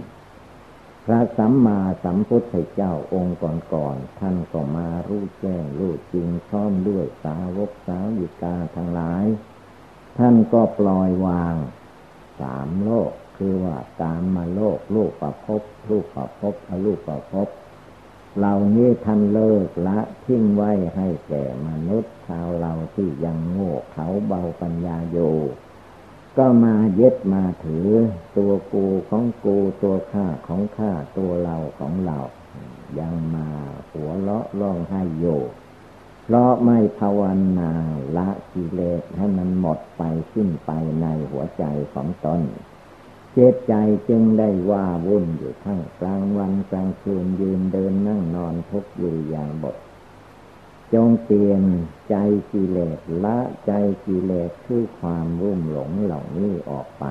[1.05, 3.37] พระสัมมาสัมพุทธเจ้าองค์
[3.73, 9.25] ก่อนๆท่านก็มารู้แจ้งรู้จริงพร้อมด้วยสาวกสาวิกาทั้งหลาย
[10.17, 11.55] ท่านก็ปล่อยวาง
[12.39, 17.47] สามโลก คือว่าการมาโลกลูกประพบลูกประพบอลูกประพบ
[18.37, 25.35] เหล่านี้ท่านเลิกละทิ้งไว้ให้แก่มนุษย์ชาวเราที่ยังโง่เขาเบาปัญญาอยู่
[26.37, 27.87] ก็มายึดมาถือ
[28.37, 32.19] ตัวกูของกูตัวข้าของข้าตัวเราของเรา
[32.99, 33.49] ยังมา
[33.91, 35.25] หัวเลาะร้องให้โย
[36.29, 37.21] เพราะไม่ภาว
[37.59, 37.71] นา
[38.17, 41.63] ละกิเลสให้มันหมดไปสิ้นไปในหัวใจ
[41.93, 42.41] ของตน
[43.33, 43.73] เจตใจ
[44.09, 49.77] จึงได้ว่าวุ่นอยู่ทั้งกลางวันกลางคืนยืนเดินนั่งนอนทุกอยู่อย่างบท
[50.93, 51.63] จงเปลี่ยน
[52.09, 52.15] ใจ
[52.51, 53.71] กิเลสละใจ
[54.05, 57.05] กิเลสคือความรุ่มหลงเหล่านี้ออกไป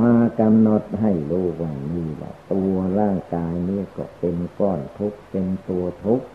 [0.00, 6.26] มากำหนดให้รู้ว่านี่แหละตัวร่างกายนี้ก็เป็นก้อนทุกข์เป็นตัวทุกข์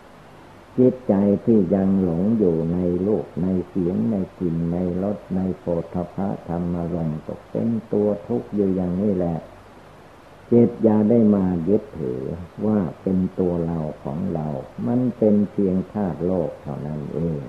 [0.80, 1.14] จิตใจ
[1.46, 5.64] ที่ยังหลงอยู่ในโลกในเสียงในกลิ่นในรสในโพ
[5.94, 9.38] ธพะธรรมารมก็เป็นตัวทุกข์อยู่อย่างนี้แหละ
[10.52, 12.22] จิตอย่าได้มายึดถือ
[12.66, 14.48] ว่าเป็นตัวเราของเรา
[14.88, 17.42] มันเป็นเพียงธาตุโลกเท่านั้นเอง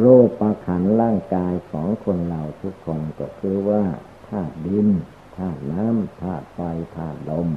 [0.00, 3.84] โลกประขันร่างกายของคนเราทุกคนก็คือว่า
[4.28, 4.88] ธาตุดิน
[5.36, 6.58] ธาตุน้ำธาตุไฟ
[6.96, 7.48] ธาตุลม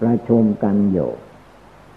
[0.00, 1.12] ประชุมกันอยู่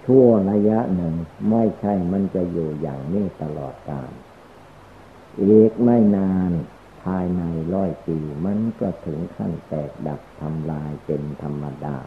[0.07, 1.13] ชั่วระยะหนึ่ง
[1.49, 4.11] ไม่ใช่มันจะอยู่อย่างนี้ตลอดกาล
[5.43, 6.51] อีกไม่นาน
[7.03, 7.41] ภายใน
[7.73, 11.97] ร้อยปีมันก็ถึงขั้นแตกดับทำลายเป็นธรรมดา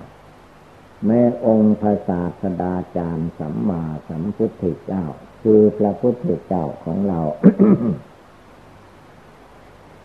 [1.06, 5.04] แม้องค์พระศาสดาจารย์สัมมาสัมพุทธเจ้า
[5.42, 7.20] คือพระพุทธเจ้าของเรา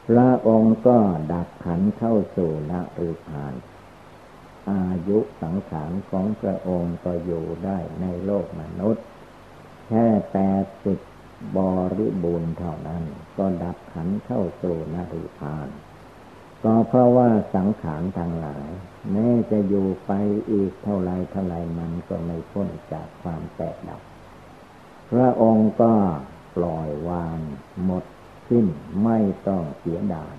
[0.08, 0.98] พระองค์ก็
[1.32, 3.54] ดับขันเข้าสู่ละอุทาน
[4.72, 9.06] อายุสังขารของพระองค์ก็อยู่ได้ในโลกมนุษย์
[9.88, 11.00] แค่แปดสิบ
[11.58, 11.60] บ
[11.98, 13.04] ริบูรณ์เท่านั้น
[13.38, 15.68] ก็ดับขันเข้าสู่นริพาน
[16.64, 18.70] ก็เพราะว่าสังขารทางหลาย
[19.12, 20.12] แม้จะอยู่ไป
[20.52, 24.02] อีกเท่าไรเท่าไรมันก็ไม่พ้นจากความแตกดับ
[25.12, 25.94] พระองค์ก็
[26.56, 27.38] ปล่อยวาง
[27.84, 28.04] หมด
[28.50, 28.68] สิ้น
[29.04, 30.36] ไม่ต้องเสียดาย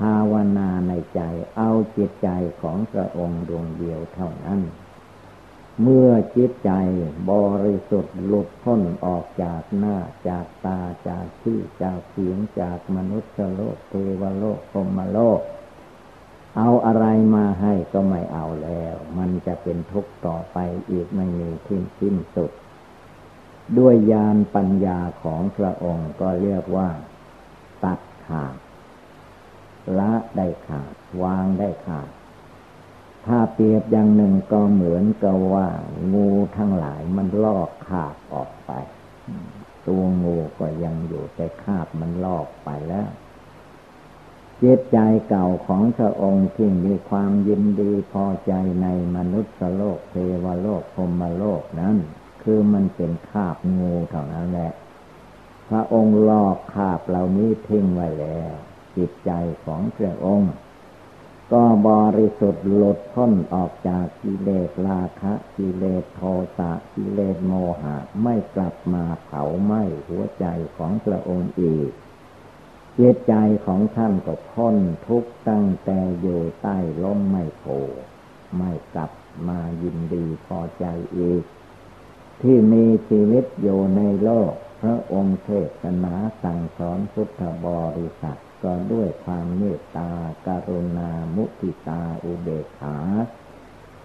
[0.00, 1.20] ภาวนาในใจ
[1.56, 2.28] เอาจิตใจ
[2.62, 4.60] ของพระองค์ดวงเดียวเท่านั้น
[5.82, 6.70] เมื่อจิตใจ
[7.30, 7.32] บ
[7.64, 9.96] ริสุทธิ์หลุดพ้นออกจากหน้า
[10.28, 15.40] จากตาจากที่จากเสียงจากมนุษย์โลกเทวโลกพรมโลก
[16.56, 20.58] เอาอะไรมาให้ก็ไม่เอาแล้ว มันจะเป็นทุกข์ต่อไป
[20.90, 22.50] อีกไม่มีทิ้นสิ้นสุด
[23.78, 26.88] ด้วยญาณปัญญาของพระองค์ก็เรียกว่า
[27.84, 28.54] ตัดขาด
[29.98, 32.08] ละได้ขาด วางได้ขาด
[33.26, 35.68] ถ้าเปรียบอย่างหนึ่งก็เหมือนกับว่า
[36.12, 38.70] งูทั้งหลายมันลอกขาบออกไป
[39.86, 43.10] ตัวงูก็ยังอยู่แต่คาบมันลอกไปแล้ว
[44.58, 44.98] เจตใจ
[45.28, 51.96] เก่าของพระองค์ที่มีความยินดีพอใจในมนุษย์โลกเทวโลกพรมโลกนั้น
[52.42, 54.72] คือมันเป็นคาบงูเท่านั้นแหละ
[55.68, 58.52] พระองค์ลอกคาบเหล่านี้ทิ้งไว้แล้ว
[58.96, 59.30] จิตใจ
[59.64, 60.52] ของพระองค์
[61.52, 66.22] ก็บริสุทธิ์หลุดพ้นออกจากกิเลสราคะกิเลสโท
[66.58, 71.90] สะกิเลสโมหะไม่กลับมาเผาไหม้หัวใจของพระองค์อีก
[72.94, 73.34] เจตใจ
[73.66, 74.76] ของท่านก็พ้น
[75.06, 77.64] ทุกตั้งแต่อยู่ใต้ล้มไม่โผ
[78.56, 79.12] ไม่กลับ
[79.48, 80.84] มายินดีพอใจ
[81.16, 81.42] อีก
[82.42, 85.50] ที่มีชีวิตอยู่ในโลก พระองค์เท
[85.82, 87.66] ศนาสั่งสอนพุทธบ
[87.98, 90.10] ริษัท ก็ด้วยความเมตตา
[90.46, 92.98] การุณา มุติตา อุเบกขา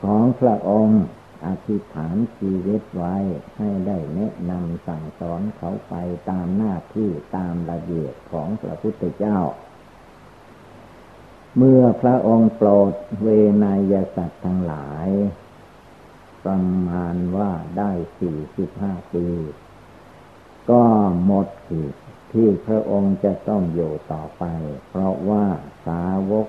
[0.04, 1.04] ของพระองค์
[1.46, 3.16] อธิษฐานชีวิตไว้
[3.58, 5.94] ให้ได้แนะนำสั่งสอนเขาไป
[6.30, 9.40] ตามหน้าที่ตามระเบียบของพระพุทธเจ้า
[11.58, 13.28] เมื่อพระองค์โปรดเว
[13.64, 15.08] นยสัตว์ทั้งหลาย
[16.46, 19.28] ประมาณว่าได้สี่สิบห้าปี
[20.70, 20.84] ก็
[21.26, 21.82] หมดสิ
[22.36, 24.44] ที่พระองค์จะต้องอยู่ต่อไป
[24.90, 25.46] เพราะว่า
[25.88, 26.48] สาวก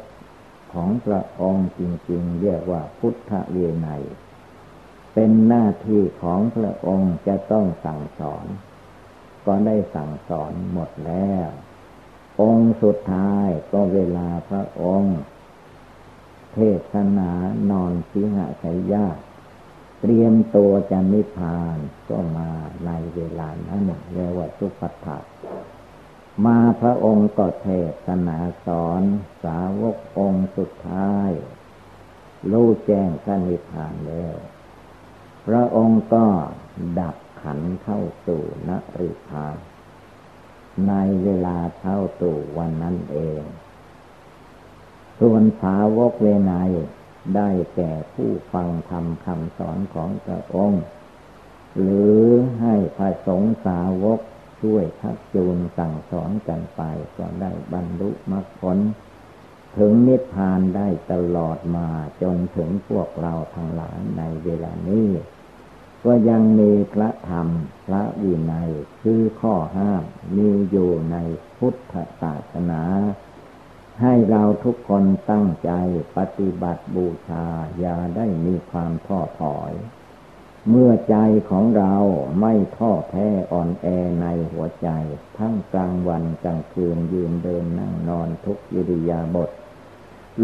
[0.72, 3.88] ของพระองค์จริงๆ เรียกว่าพุทธเวียน
[5.14, 8.46] เป็นหน้าที่ของพระองค์จะต้องสั่งสอน
[9.46, 11.48] ก็ได้สั่งสอนหมดแล้ว
[12.42, 15.18] องค์สุดท้ายก็เวลาพระองค์
[16.54, 16.58] เท
[16.92, 17.32] ศนา
[17.70, 19.06] นอนสิหะชัยญา
[20.00, 21.76] เตรียมตัวจะนิพพาน
[22.08, 22.50] ก็มา
[22.86, 25.18] ในเวลานั้นเรียกว่าสุปัฏฐา
[26.44, 27.68] มาพระองค์ก็เท
[28.06, 29.02] ศนาสอน
[29.44, 31.30] สาวกองค์สุดท้าย
[32.50, 34.36] รู้แจ้งพระนิพพานแล้ว
[35.46, 36.26] พระองค์ก็
[36.98, 38.70] ดับขันเข้าสู่น
[39.00, 39.56] ริพาน
[40.88, 40.94] ใน
[41.24, 43.42] เวลาเท่าตู่วันนั้นเอง
[45.20, 46.52] ส่วนสาวกเวไน
[47.36, 50.82] ได้แก่ผู้ฟังธรรมคำสอนของพระองค์
[51.80, 52.20] หรือ
[52.60, 54.20] ให้พระสงฆ์สาวก
[54.60, 56.82] ช่วยทักจูนสั่งสอนกันไป
[57.18, 58.78] ก็ได้บรรลุมรรคผล
[59.76, 61.88] ถึงนิพพานได้ตลอดมา
[62.22, 65.08] จนถึงพวกเราทั้งหลายในเวลานี้
[66.04, 67.48] ก็ยังมีพระธรรม
[67.86, 68.70] พระวินัย
[69.02, 70.04] คือข้อห้าม
[70.36, 71.16] มีอยู่ใน
[71.58, 72.82] พุทธศาสนา
[74.02, 75.70] ให้เราทุกคนตั้งใจ
[76.16, 77.46] ปฏิบัติบูชา
[77.78, 79.72] อย่าได้มีความท้อถอย
[80.70, 81.16] เมื่อใจ
[81.50, 81.94] ของเรา
[82.40, 83.86] ไม่ท้อแท้อ่อนแอ
[84.20, 84.88] ในหัวใจ
[85.38, 89.50] ทั้งกลางวันกลางคืนยืนเดินนั่งนอนทุกยิริยาบท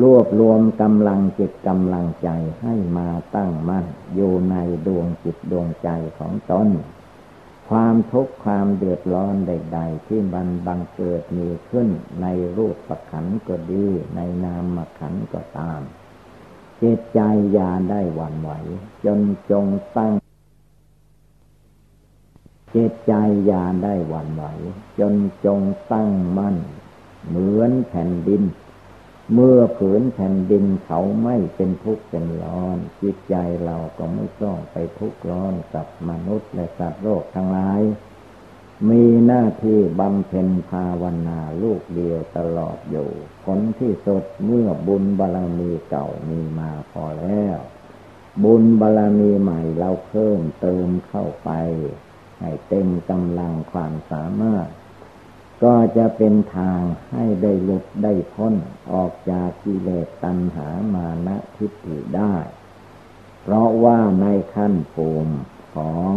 [0.00, 2.28] รวบรวมกำลังจิตกำลังใจ
[2.60, 4.56] ให้มาตั้งมั่นอยู่ใน
[4.86, 6.68] ดวงจิตดวงใจของตน
[7.68, 11.88] ความทุกข์ความเดือดร้อนใด ๆ ที่มันบังเกิดมีขึ้น
[12.22, 15.80] ในรูปประขันก็ดี ในนามขันก็ตาม
[16.82, 17.20] จิตใจ
[17.52, 18.50] อย่าได้หวั่นไหว
[19.04, 19.66] จนจง
[19.96, 20.12] ตั้ง
[22.74, 23.12] จิตใจ
[23.46, 24.44] อย่าได้หวั่นไหว
[24.98, 25.14] จน
[25.44, 25.60] จง
[25.92, 26.56] ตั้งมั่น
[27.26, 28.42] เหมือนแผ่นดิน
[29.32, 37.80] เมื่อผืนแผ่นดินเขาไม่เป็นทุกข์เป็นร้อน จิตใจเราก็ไม่ต้องไปทุกข์ร้อนกับมนุษย์และสัตว์โลกทั้งหลาย
[38.90, 43.08] มีหน้าที่บำเพ็ญภาวนาลูกเดียวตลอดอยู่
[43.44, 47.58] ผลที่สุดเมื่อบุญบารรมีเก่ามีมาพอแล้ว
[48.44, 51.50] บุญบารรมีใหม่เราเพิ่มเติมเข้าไป
[52.40, 54.68] ให้เต็มกำลังความสามารถ
[55.64, 58.54] ก็จะเป็นทางให้ได้หลุดได้พ้น
[58.92, 62.36] ออกจากกิเลสตัณหามานะทิฏฐิได้
[63.42, 65.34] เพราะว่าในขั้นภูมิ
[65.74, 66.12] ของ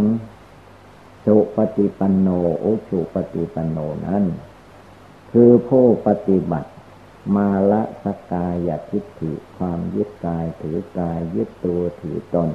[1.26, 2.28] สุปฏิปันโน
[2.64, 4.24] อุชุปฏิปันโนนั้น
[5.32, 6.72] คือผู้ปฏิบัติ
[7.36, 12.50] มาละสกายทิฏฐิความยึดกายถือกายยึดตัวถือตน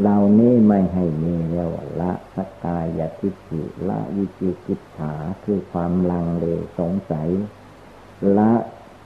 [0.00, 5.12] เหล่านี้ไม่ให้มีเรียกว่าละสกกายทิฏฐิละวิจิกิจฉา
[5.44, 6.44] คือความลังเล
[6.78, 7.28] สงสัย
[8.38, 8.52] ละ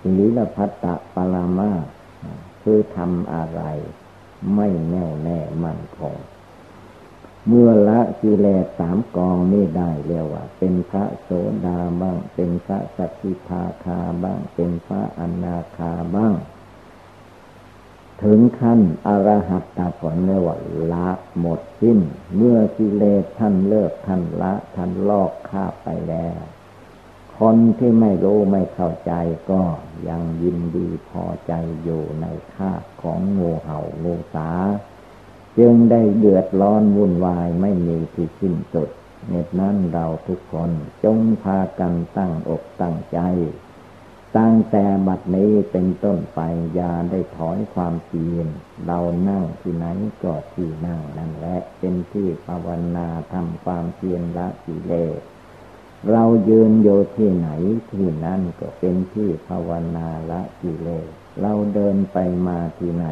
[0.03, 1.73] ศีลพัตตะปรมา
[2.63, 3.63] คือทำอะไร
[4.55, 6.15] ไม่แน่วแน่มั่นคง
[7.49, 11.31] เมื่อละกิเลสสามกองนี้ได้เรียกว่า เป็นพระโส
[11.67, 16.35] ดาบ้าง เป็นพระสักิทาคาบ้าง เป็นพระอนาคาบ้าง
[18.23, 20.57] ถึงขั้นอรหัตตผลเรียกว่า
[20.93, 21.99] ละหมดสิ้น
[22.37, 26.41] เมื่อกิเลสท่านเลิกท่านละท่านลอกคาบไปแล้ว
[27.39, 29.13] คนที่ไม่รู้ไม่เข้าใจ
[29.51, 29.63] ก็
[30.09, 31.53] ยังยินดีพอใจ
[31.83, 34.51] อยู่ในคาบของงูเห่างูสา
[35.59, 38.89] จึงได้เดือดร้อนวุ่นวายไม่มีที่สิ้นสุด
[39.29, 40.71] เหตุนั้นเราทุกคน
[41.05, 43.19] จงพากันตั้งอกตั้งใจ
[44.39, 46.41] ตั้งแต่บัดนี้เป็นต้นไป
[46.75, 48.47] อย่าได้ถอยความเพียร
[48.87, 49.87] เรานั่งที่ไหน
[50.23, 55.21] ก็ที่นั่งนั่นแหละเป็นที่ภาวนาทำความเพียรละกิเลส
[56.11, 57.49] เรายืนโยที่ไหน
[57.91, 61.09] ที่นั่นก็เป็นที่ภาวนาละกิเลส
[61.41, 63.07] เราเดินไปมาที่ไหน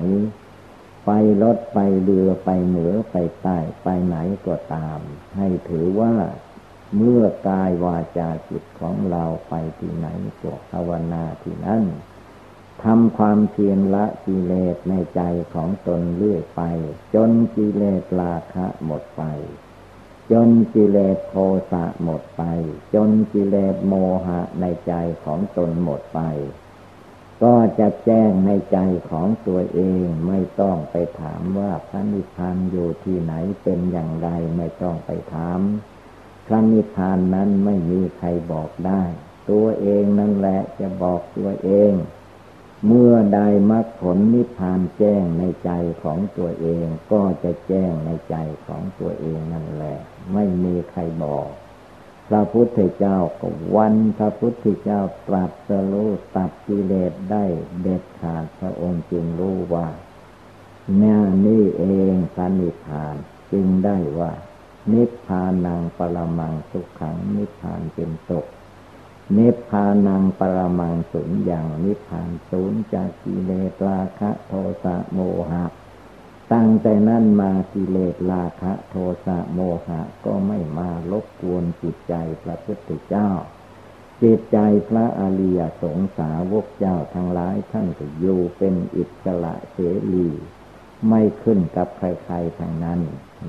[1.06, 1.10] ไป
[1.42, 4.98] รถไปเรือไปเหนือไปใต้ไปไหนก็ตาม
[5.36, 6.14] ให้ถือว่า
[6.96, 10.08] เมื่อกายวาจาจิตของเราไปที่ไหน
[10.42, 11.84] ก็ภาวนาที่นั่น
[12.84, 15.22] ทำความเพียรละกิเลสในใจ
[15.54, 16.62] ของตนเรื่อยไป
[17.14, 19.22] จนกิเลสราคะหมดไป
[20.32, 21.36] จนกิเลสโท
[21.72, 22.42] สะหมดไป
[22.94, 23.94] จนกิเลสโม
[24.26, 24.92] หะในใจ
[25.24, 26.20] ของตนหมดไป
[27.42, 28.78] ก็จะแจ้งในใจ
[29.10, 35.60] ของตัวเองไม่ต้องไปถามว่าพระนิพพานอยู่ที่ไหนเป็นอย่างไรไม่ต้องไปถาม
[36.46, 39.02] พระนิพพานนั้นไม่มีใครบอกได้
[39.50, 41.92] ตัวเองนั่นแหละจะบอกตัวเอง
[42.86, 45.70] เมื่อได้มรรคผลนิพพานแจ้งในใจ
[46.02, 49.98] ของตัวเอง ก็จะแจ้งในใจของตัวเองนั่นแหละ
[50.32, 51.48] ไม่มีใครบอก
[52.30, 57.44] พระพุทธเจ้าก็วันพระพุทธเจ้าตรัสรู้ตัดกิเลสได้
[57.82, 59.88] เด็ดขาดพระองค์จึงรู้ว่า
[60.98, 63.14] แน่นี่เองพระนิพพาน
[63.52, 64.32] จึงได้ว่า
[64.92, 68.46] นิพพานังปรมังสุขังนิพพานเป็นสุข
[69.36, 74.52] นิพพานังปรมังสุญอย่างนิพพานสูญจากกิเลสราคะโท
[74.84, 75.18] สะโม
[75.50, 75.64] หะ
[76.52, 78.94] ตั้งแต่นั้นมากิเลสราคะโท
[79.26, 83.30] สะโมหะ ก็ไม่มาลบกวนจิตใจพระพุทธเจ้า
[84.22, 89.78] จิตใจพระอริยสงสาวกเจ้าทั้งหลายท่านก็อยู่เป็นอิสระเส
[90.12, 90.28] รี
[91.08, 93.00] ไม่ขึ้นกับใครๆทางนั้น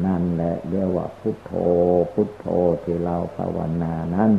[0.05, 1.51] นั่นแหละเรียกว่าพุทโธ
[2.13, 2.45] พุทโธ
[2.83, 4.31] ที่เราภาวนานั้น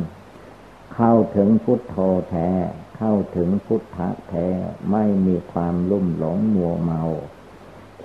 [0.95, 1.97] เข้าถึงพุทโธ
[2.29, 2.49] แท้
[2.97, 4.47] เข้เข้าถึงพุทธะแท้
[4.91, 7.01] ไม่มีความลุ่มหลงมัวเมา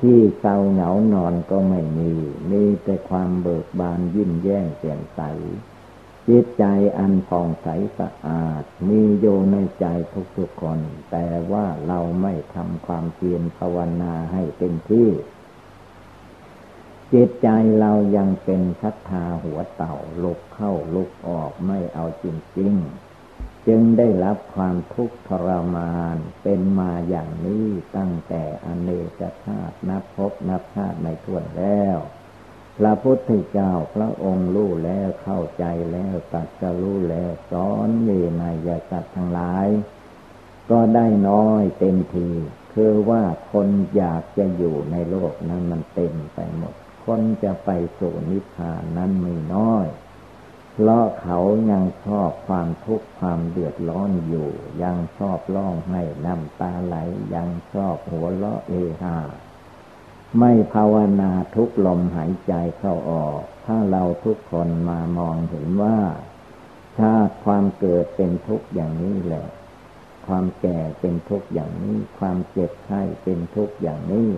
[0.01, 2.13] ที่เศร้าเหงานอนก็ไม่มี
[2.51, 5.21] มีแต่ความเบิกบานยิ้มแย้มแจ่มใส
[6.29, 6.65] จิตใจ
[6.99, 7.69] อันผ่องใส
[7.99, 9.87] สะอาด มีโยในใจ
[10.37, 10.81] ทุกๆคน
[11.11, 15.09] แต่ว่าเราไม่ทำความเพียรภาวนาให้เต็มที่
[17.13, 17.49] จิตใจ
[17.81, 22.27] เรายังเป็นชัทธาหัวเต่าลุกเข้าลุกออกไม่เอาจ
[22.59, 23.08] ริงๆ
[23.69, 27.67] จึงได้รับความทุกข์ทรมานเป็นมาอย่างนี้
[27.97, 28.91] ตั้งแต่อเน
[29.21, 31.97] กชาตินับพบนับชาติไม่ถ้วนแล้ว
[32.79, 38.11] พระพุทธเจ้าพระองค์รู้แล้วเข้าใจแล้วตัดจะรู้แล้วสอนเว
[38.41, 39.67] นยสัตว์ทั้งหลาย
[40.71, 42.29] ก็ได้น้อยเต็มที
[42.75, 46.75] คือว่าคนอยากจะอยู่ในโลกนั้นมันเต็มไปหมด
[47.07, 49.87] คนจะไปสู่นิพพานนั้นไม่น้อย
[50.81, 51.39] เพราะเขา
[51.71, 54.49] ยังชอบความทุกข์ความเดือดร้อนอยู่
[54.83, 56.97] ยังชอบร้องให้น้ำตาไหล
[57.35, 58.73] ยังชอบหัวเราะเอ
[59.03, 59.17] ฮา
[60.39, 65.99] ไม่ภาวนาทุกลมหายใจเข้าออก ถ้าเราทุกคนมามองเห็นว่า
[66.99, 69.47] ชาติความเกิดเป็นทุกข์อย่างนี้แหละ
[70.27, 74.29] ความแก่เป็นทุกข์อย่างนี้ ความเจ็บไข้เป็นทุกข์อย่างนี้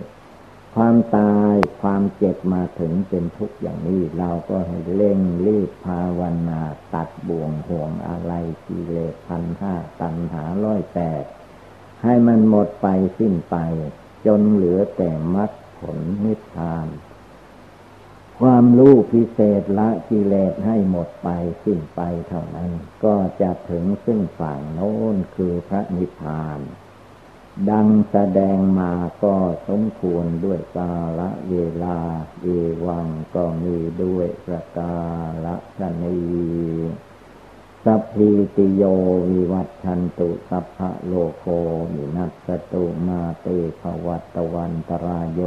[0.75, 6.61] ความตายความเจ็บมาถึงเป็นทุกข์อย่างนี้ เราก็ให้เร่งรีบภาวนา
[6.93, 8.33] ตัดบ่วงห่วงอะไร
[8.67, 11.23] กิเลสพันห้าตัณหาร้อยแปด
[12.03, 12.87] ให้มันหมดไป
[13.19, 13.57] สิ้นไป
[14.25, 16.87] จนเหลือแต่มรรคผลนิพพาน
[18.39, 21.29] ความรู้พิเศษละกิเลสให้หมดไป
[21.63, 22.71] สิ้นไปเท่านั้น
[23.03, 26.59] ก็จะถึงซึ่งฝั่งโน้นคือพระนิพพาน
[27.69, 28.91] ดังแสดงมา
[29.23, 29.35] ก็
[29.67, 31.97] สมควรด้วยกาละเวลา
[32.41, 32.47] เอ
[32.85, 34.95] วังก็มีด้วยประกา
[35.45, 36.19] ละชนี
[37.85, 38.83] สัพพิติโย
[39.29, 41.45] วิวัตชันตุสัพพะโลโค
[41.93, 43.47] มินัสตุมาเต
[43.79, 45.41] ภวัตวันตรายโย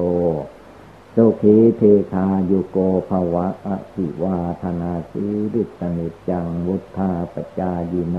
[1.15, 1.83] สุขีเท
[2.13, 2.79] คายุโก
[3.09, 5.25] ภวะอภิวาธนาสี
[5.55, 8.19] ริสนิจังวุธาปจายิโน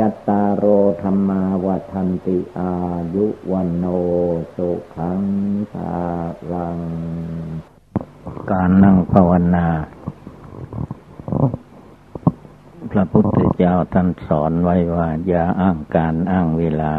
[0.06, 0.64] ัตตารโอ
[1.02, 1.76] ธรรมาวั
[2.06, 2.72] นติอา
[3.14, 3.84] ยุวันโน
[4.54, 5.20] สุขัง
[5.72, 5.94] ภา
[6.52, 6.80] ลัง
[8.50, 9.66] การนั่งภาวนา
[12.90, 16.94] พระพุทธเจ้าท่านสอนไว้ว่าอย่าอ้างการอ้างเวลา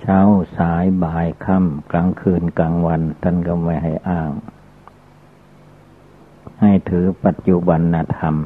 [0.00, 0.20] เช้า
[0.56, 4.30] สายบ่ายค่ำกลางคืนกลางวัน ท่านก็ไม่ให้อ้าง
[6.60, 7.80] ให้ถือปัจจุบัน
[8.18, 8.36] ธรรม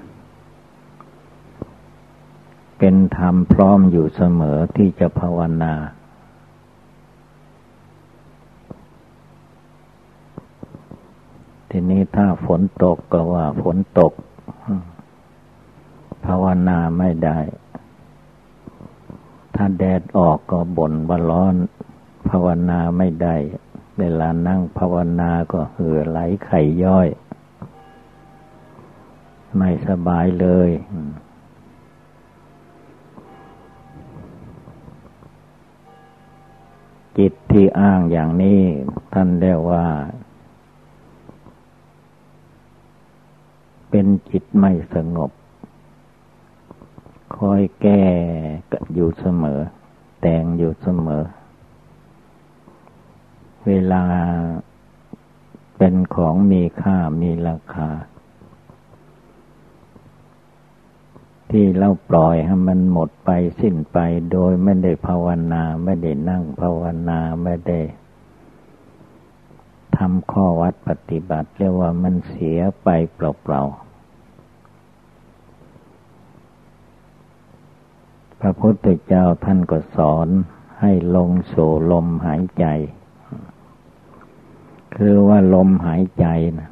[2.79, 5.75] เป็นธรรมพร้อมอยู่เสมอที่จะภาวนา
[11.71, 14.13] ทีนี้ถ้าฝนตกก็ว่าฝนตก
[16.27, 17.39] ภาวนาไม่ได้
[19.55, 21.55] ถ้าแดดออกก็บ่นว่าร้อน
[22.29, 23.37] ภาวนาไม่ได้
[23.99, 27.09] เวลานั่งภาวนาก็เหือไหลไข่ย่อย
[29.57, 30.71] ไม่สบายเลย
[37.19, 38.61] จิตที่อ้างอย่างนี้
[39.13, 39.87] ท่านเรียกว่า
[43.91, 45.31] เป็นจิตไม่สงบ
[47.37, 48.03] คอยแก้
[48.95, 49.61] อยู่เสมอ
[50.21, 51.23] แต่งอยู่เสมอ
[53.67, 54.05] เวลา
[55.79, 57.89] เป็นของมีค่ามีราคา
[61.57, 63.31] ที่เราปล่อยให้มันหมดไป
[63.61, 63.99] สิ้นไป
[64.33, 67.81] โดยไม่ได้ภาวนา ไม่ได้นั่งภาวนาไม่ได้
[69.97, 73.81] ทำข้อวัดปฏิบัติเรียกว่ามันเสียไปเปล่าๆ
[78.41, 80.29] พระพุทธเจ้าท่านก็สอน
[80.81, 81.55] ให้ลงโส
[81.93, 82.67] ลมหายใจ
[84.97, 86.27] คือว่าลมหายใจ
[86.59, 86.71] นะ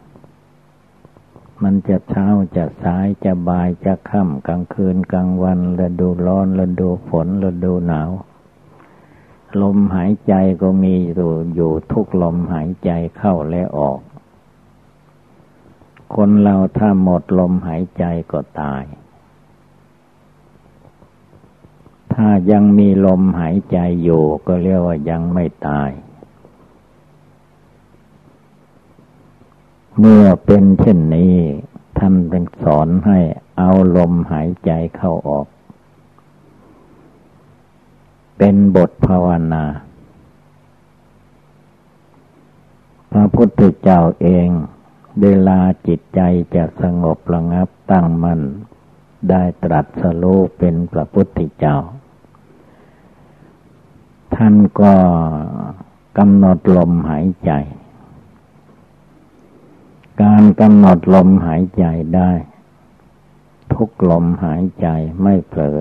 [1.62, 8.10] มันจะเช้าจะสายจะบ่ายจะค่ำกลางคืนกลางวันฤดูร้อนฤดูฝนฤดูหนาว
[9.62, 14.00] ลมหายใจก็มีอยู่อยู่ทุกลมหายใจเข้าและออก
[16.14, 18.84] คนเราถ้าหมดลมหายใจก็ตาย
[22.14, 25.90] ถ้ายังมีลมหายใจอยู่ก็เรียกว่ายังไม่ตาย
[29.98, 31.34] เมื่อเป็นเช่นนี้
[31.98, 33.18] ท่านเป็นสอนให้
[33.58, 35.46] เอาลมหายใจเข้าออก
[38.38, 39.64] เป็นบทภาวนา
[43.12, 44.48] พระพุทธเจ้าเอง
[45.22, 46.20] เวลาจิตใจ
[46.54, 48.40] จะสงบระงับตั้งมัน่น
[49.30, 51.76] ได้ตรัสรู้เป็นพระพุทธเจ้า
[54.36, 54.94] ท่านก็
[56.18, 57.52] กำหนดลมหายใจ
[60.20, 61.84] การกำหนดลมหายใจ
[62.14, 62.32] ได้
[63.72, 64.86] ทุกลมหายใจ
[65.22, 65.78] ไม่เผลอ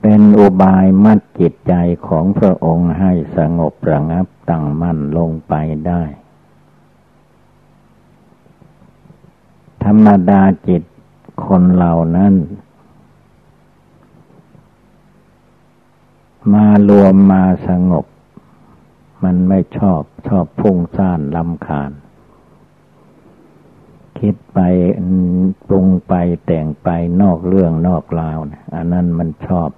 [0.00, 1.74] เป็นอุบายมัดจิตใจ
[2.06, 5.54] ของพระองค์ให้สงบระงับตั้งมั่นลงไป
[5.86, 6.02] ได้
[9.84, 10.82] ธรรมดาจิต
[11.46, 12.34] คนเหล่านั้น
[16.52, 18.04] มารวมมาสงบ
[19.24, 21.90] มันไม่ชอบชอบพุ่งซ่านลำคาญ
[24.18, 24.58] คิดไป
[25.68, 26.14] ปรุงไป
[26.46, 26.88] แต่งไป
[27.22, 29.70] นอกเรื่องนอกราวนะอันนั้นมันชอบ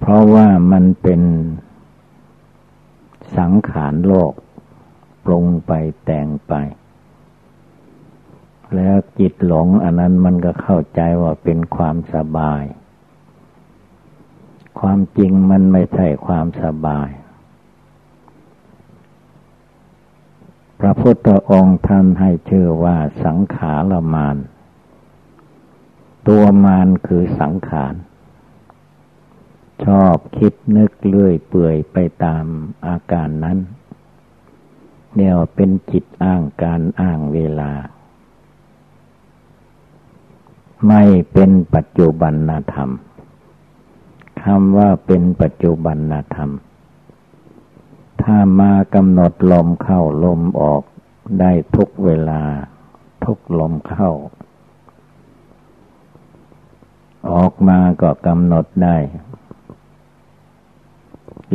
[0.00, 1.22] เพราะว่ามันเป็น
[3.38, 4.32] สังขารโลก
[5.24, 5.72] ปรุงไป
[6.04, 6.54] แต่งไป
[8.74, 12.62] แล้วจิตหลงอันนั้นมันก็เข้าใจว่าเป็นความสบาย
[14.80, 17.10] ความจริงมันไม่ใช่ความสบาย
[20.80, 24.36] พระพุทธองค์ท่านให้ชื่อว่าสังขารมาน
[26.28, 27.94] ตัวมานคือสังขาร
[29.84, 32.44] ชอบคิดนึกเลื่อยเปื่อยไปตาม
[32.86, 33.58] อาการนั้น
[35.16, 37.72] เดียวเป็นจิตอ้างการอ้างเวลา
[40.88, 41.02] ไม่
[41.32, 42.34] เป็นปัจจุบัน
[42.72, 42.90] ธรรม
[44.44, 45.98] คำว่าเป็นปัจจุบัน
[46.34, 46.50] ธรรม
[48.22, 50.82] ถ้ามากำหนดลมเข้าลมออก
[51.40, 52.42] ได้ทุกเวลา
[53.24, 54.10] ทุกลมเข้า
[57.30, 58.96] ออกมาก็กำหนดได้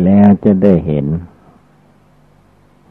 [0.03, 1.07] แล้วจะได้เห็น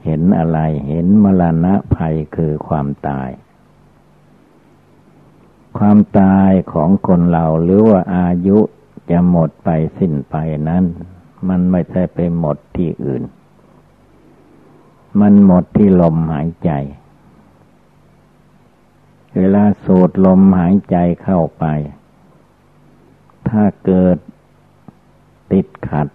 [0.05, 3.30] เห็นอะไรเห็นมรณะภัยคือความตาย
[5.78, 8.59] ความตายของคนเราหรือว่าอายุ
[9.11, 10.36] จะหมดไปสิ้นไป
[10.68, 10.84] นั้น
[11.48, 13.22] มันไม่ใช่ไปหมดที่อื่น
[15.20, 16.70] มันหมดที่ลมหายใจ
[19.36, 21.64] เวลาสูดลมหายใจเข้าไป
[23.48, 24.18] ถ้าเกิด
[25.52, 26.09] ติดขัด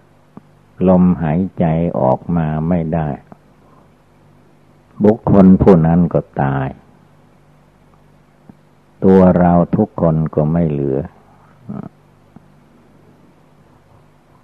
[0.88, 1.64] ลมหายใจ
[2.00, 3.08] ออกมาไม่ได้
[5.04, 6.68] บุคคลผู้นั้นก็ตาย
[9.04, 10.98] ตัวเราทุกคนก็ไม่เหลือ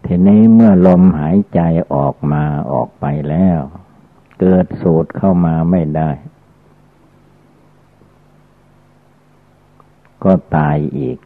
[0.04, 1.60] ทีนี้เมื่อลมหายใจ
[1.94, 3.60] ออกมาออกไปแล้ว
[4.40, 6.10] เกิดสูดเข้ามาไม่ได้
[10.24, 11.18] ก็ตายอีก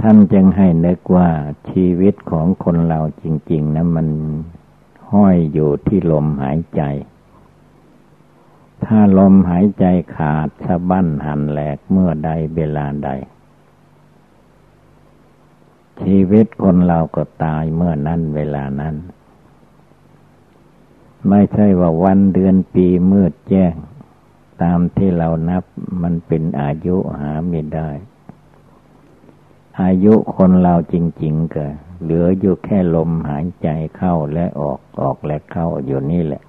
[0.00, 1.30] ท่านจึงให้นึกว่า
[1.70, 4.08] ชีวิตของคนเราจริง ๆนะมัน
[5.12, 6.82] ห้อยอยู่ที่ลมหายใจ
[8.84, 9.84] ถ้าลมหายใจ
[10.16, 13.10] ขาดสะบั้นหันแหลกเมื่อใดเวลาใด
[16.02, 18.94] ชีวิตคนเราก็ตายเมื่อนั้นเวลานั้น
[21.28, 23.74] ไม่ใช่ว่าวันเดือนปีมืดแจ้ง
[24.62, 25.64] ตามที่เรานับ
[26.02, 27.90] มันเป็นอายุหาไม่ได้
[29.82, 31.66] อายุคนเราจริง ๆ ก็
[32.02, 36.42] เหลืออยู่แค่ลมหายใจเข้าและออกออกและเข้าอยู่นี่แหละ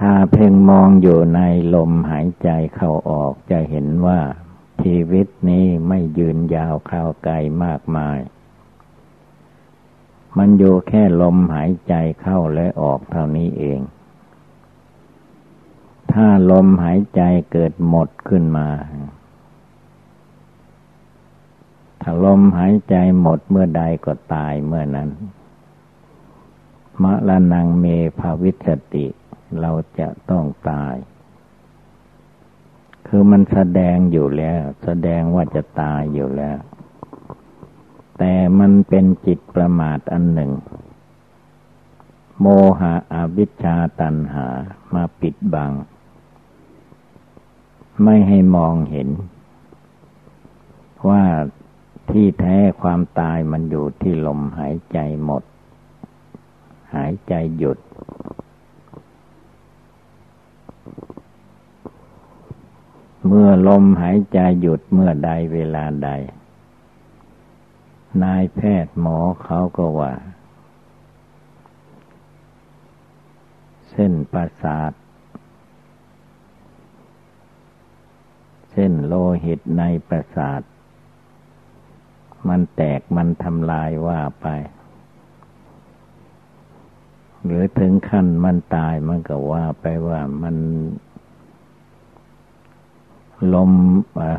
[0.00, 1.40] ถ้าเพ่งมองอยู่ใน
[1.74, 4.20] ลมหายใจเข้าออกจะเห็นว่า
[4.82, 8.18] ชีวิตนี้ไม่ยืนยาวข้าวไกลมากมาย
[10.38, 13.80] มันอยู่แค่ลมหายใจเข้าและออกเท่านี้เอง
[16.12, 17.22] ถ้าลมหายใจ
[17.52, 18.68] เกิดหมดขึ้นมา
[22.02, 25.08] ถ้าลมหายใจหมดเมื่อใดก็ตายเมื่อนั้น
[27.02, 27.84] มะละนังเม
[28.18, 29.06] ภาวิสติ
[29.60, 30.94] เราจะต้องตาย
[33.12, 36.58] คือมันแสดงอยู่แล้ว แสดงว่าจะตายอยู่แล้ว
[38.18, 40.52] แต่มันเป็นจิตประมาทอันหนึ่ง
[42.40, 42.46] โม
[42.80, 44.46] หะอวิชชาตันหา
[44.94, 45.72] มาปิดบัง
[48.04, 49.08] ไม่ให้มองเห็น
[51.08, 51.24] ว่า
[52.10, 55.42] ที่แท้ความตายมันอยู่ที่ลมหายใจหมด
[56.94, 57.78] หายใจหยุด
[63.26, 66.10] เมื่อลมหายใจหยุดเมื่อใดเวลาใด
[68.22, 70.14] นายแพทย์หมอเขาก็ว่า
[73.90, 74.92] เส้นประสาท
[78.70, 79.14] เส้นโล
[79.44, 80.60] หิตในประสาท
[82.48, 84.46] มันแตกมันทำลายว่าไป
[87.44, 90.56] หรือถึงขั้นมันตายมันก็ว่าไปว่ามัน
[93.54, 93.72] ลม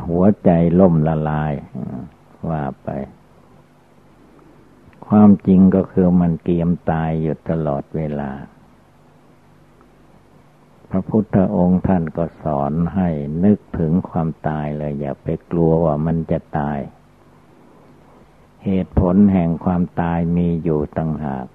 [0.07, 0.49] หัวใจ
[0.79, 1.53] ล่มละลาย
[2.49, 2.89] ว่าไป
[5.07, 8.31] ความจริงก็คือมันเกียมตายอยู่ตลอดเวลา
[10.89, 13.09] พระพุทธองค์ท่านก็สอนให้
[13.43, 16.79] นึกถึงความตายเลย อย่าไปกลัวว่ามันจะตาย
[18.65, 21.45] เหตุผลแห่งความตายมีอยู่ต่างหาก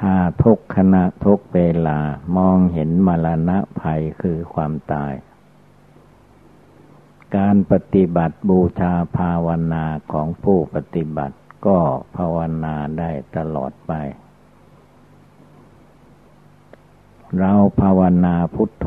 [0.00, 1.98] ถ้าทุกขณะทุกเวลา
[2.36, 5.12] มองเห็นมรณะภัยคือความตาย
[7.36, 11.36] การปฏิบัติบูชาภาวนาของผู้ปฏิบัติ
[11.66, 11.78] ก็
[12.16, 13.92] ภาวนาได้ตลอดไป
[17.38, 18.86] เราภาวนาพุทโธ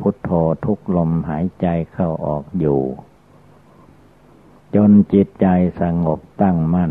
[0.00, 0.30] พุทโธ
[0.64, 2.80] ทุกลมหายใจเข้าออกอยู่
[4.74, 5.46] จนจิตใจ
[5.80, 6.90] สงบตั้งมั่น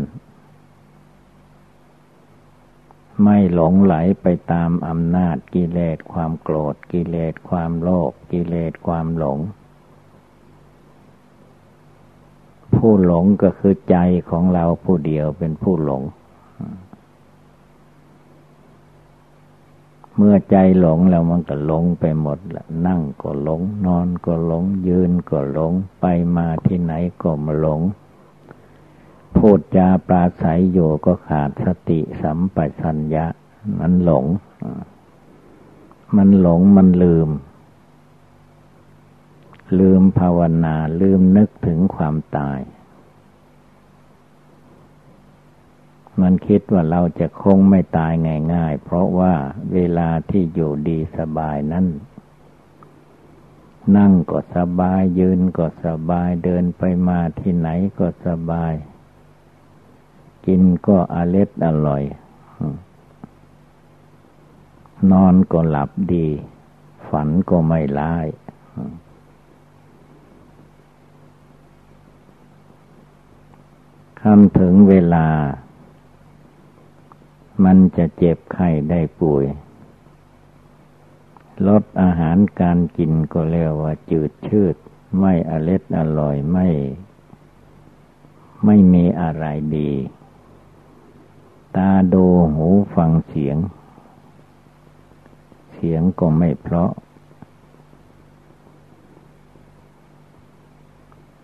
[3.22, 9.38] ไม่หลงไหลไปตามอำนาจกิเลสความโกรธกิเลสความโลภกิเลสความหลง
[12.74, 13.96] ผู้หลงก็คือใจ
[14.30, 16.02] ของเราผู้เดียวเป็นผู้หลง
[20.16, 26.04] เมื่อใจหลงแล้วมันก็หลงไปหมดละนั่งก็หลง นอนก็หลง ยืนก็หลง ไป
[26.36, 26.92] มาที่ไหน
[27.22, 27.80] ก็มาหลง
[29.36, 33.26] พูดจาปราศัยอยู่ก็ขาดสติสัมปชัญญะ
[33.78, 34.24] มันหลง
[36.16, 37.28] มันหลงมันลืม
[39.78, 42.60] ลืมภาวนาลืมนึกถึงความตาย
[46.20, 48.12] มันคิดว่าเราจะคงไม่ตาย
[48.54, 49.34] ง่ายๆ เพราะว่า
[49.72, 51.86] เวลาที่อยู่ดีสบายนั้น
[53.96, 57.68] นั่งก็สบายยืนก็สบายเดินไปมาที่ไหน
[57.98, 58.72] ก็สบาย
[60.46, 62.02] กินก็อเล็ดอร่อย
[65.10, 66.26] นอนก็หลับดี
[67.08, 68.26] ฝันก็ไม่ร้าย
[74.22, 75.26] คำถึงเวลา
[77.64, 79.44] มันจะเจ็บไข้ได้ป่วย
[81.68, 84.76] ลดอาหารการกินก็เรียกว่าจืดชืด
[85.18, 86.68] ไม่อเล็ดอร่อยไม่
[88.64, 89.44] ไม่มีอะไร
[89.76, 89.90] ดี
[91.76, 93.56] ตาดูหูฟังเสียง
[95.72, 96.90] เสียงก็ไม่เพราะ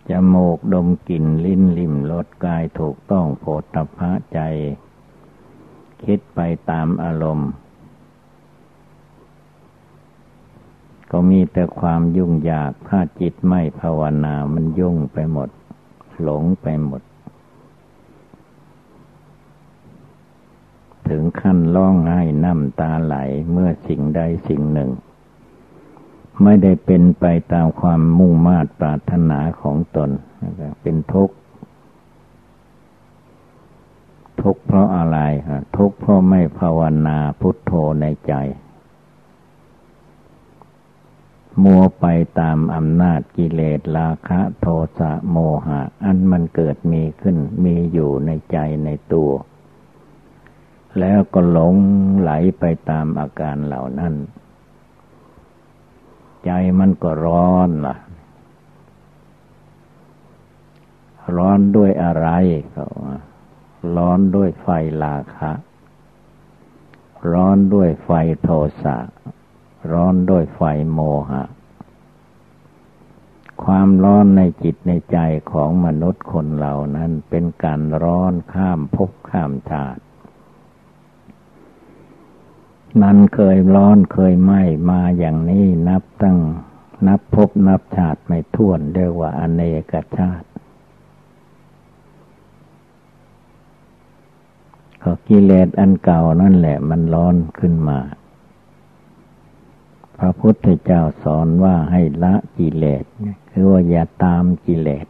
[0.09, 3.63] จมูกดมกลิ่นลิ้นลิ่มรสกายถูกต้องโผฏ
[3.99, 4.39] ฐะใจ
[6.03, 7.51] คิดไปตามอารมณ์
[11.11, 15.49] ก็มีแต่ความยุ่งยากถ้าจิตไม่ภาวนามันยุ่งไปหมด
[16.21, 17.01] หลงไปหมด
[21.09, 23.15] ถึงขั้นร้องไห้น้ำตาไหล
[23.51, 24.89] เมื่อสิ่งใดสิ่งหนึ่ง
[26.43, 30.09] ไม่ได้เป็นไปตามความมุ่งมา่ปรารถนาของตน
[30.81, 31.35] เป็นทุกข์
[34.41, 35.19] ทุกข์เพราะอะไร
[35.77, 38.33] ทุกข์เพราะไม่ภาวนาพุทโธในใจ
[41.63, 42.05] มัวไป
[42.39, 44.67] ตามอำนาจกิเลสราคะโท
[44.99, 49.31] สะโมหะ อันมันเกิดมีขึ้นมีอยู่ในใจในตัว
[50.99, 51.75] แล้วก็หลง
[52.19, 54.13] ไหลไปตามอาการเหล่านั้น
[56.45, 57.95] ใจมันก็ร้อนล่ะ
[61.35, 62.27] ร้อนด้วยอะไร
[62.71, 62.87] เขา
[63.95, 64.67] ร้อนด้วยไฟ
[65.03, 65.51] ลาคะ
[67.31, 68.09] ร้อนด้วยไฟ
[68.41, 68.49] โท
[68.83, 68.97] สะ
[69.91, 70.61] ร้อนด้วยไฟ
[70.93, 71.43] โมหะ
[73.63, 75.17] ความร้อนในจิตในใจ
[75.51, 80.01] ของมนุษย์คนเหล่านั้นเป็นการร้อนข้ามภพข้ามชาติ
[83.01, 86.39] มันเคยร้อนเคยไหม้มาอย่างนี้นับตั้ง
[87.07, 90.47] นับพบนับชาติไม่ท้วนเรียกว่าอเนกชาติ
[95.01, 97.99] ก็กิเลสอันเก่านั่นแหละ มันร้อนขึ้นมา
[100.17, 103.05] พระพุทธเจ้าสอนว่าให้ละกิเลส
[103.51, 105.07] คือว่าอย่าตามกิเลส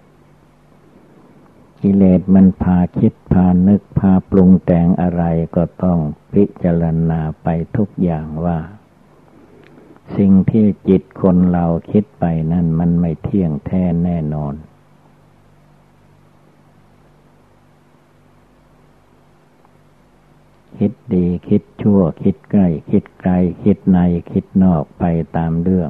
[1.82, 5.24] กิเลสมันพาคิดพานึกพาปรุงแต่งอะไร
[5.56, 6.00] ก็ต้อง
[6.34, 7.48] พิจารณาไป
[7.78, 8.60] ทุกอย่างว่า
[10.16, 14.54] สิ่งที่จิตคนเราคิดไปนั่นมันไม่เที่ยงแท้แน่นอน
[20.78, 24.00] คิดดีคิดชั่ว คิดใกล้ คิดไกล คิดใน
[24.32, 25.04] คิดนอกไป
[25.38, 25.90] ตามเรื่อง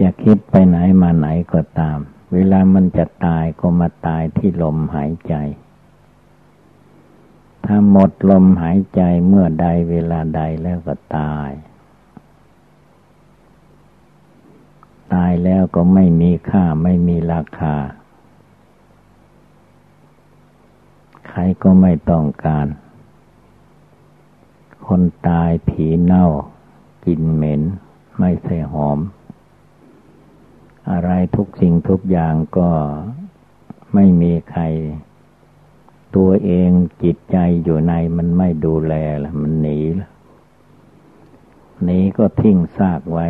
[0.00, 1.98] จะคิดไปไหนมาไหนก็ตาม
[2.32, 5.34] เวลามันจะตายก็มาตายที่ลมหายใจ
[7.64, 11.50] ถ้าหมดลมหายใจเมื่อใดเวลาใดแล้วก็ตาย
[15.14, 17.74] ตายแล้วก็ไม่มีค่าไม่มีราคา
[21.28, 22.66] ใครก็ไม่ต้องการ
[24.86, 26.26] คนตายผีเน่า
[27.04, 27.62] กินเหม็น
[28.18, 28.98] ไม่ใส่หอม
[30.90, 32.70] อะไรทุกสิ่งทุกอย่างก็
[33.94, 34.62] ไม่มีใคร
[36.16, 36.70] ตัวเอง
[37.02, 40.08] จิตใจอยู่ในมันไม่ดูแลละมันหนีละ
[41.84, 43.28] หนีก็ทิ้งซากไว้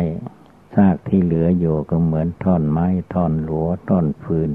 [0.75, 4.49] ซากที่เหลืออยู่ก็เหมือนท่อนไม้ท่อนหลัวท่อนฟืน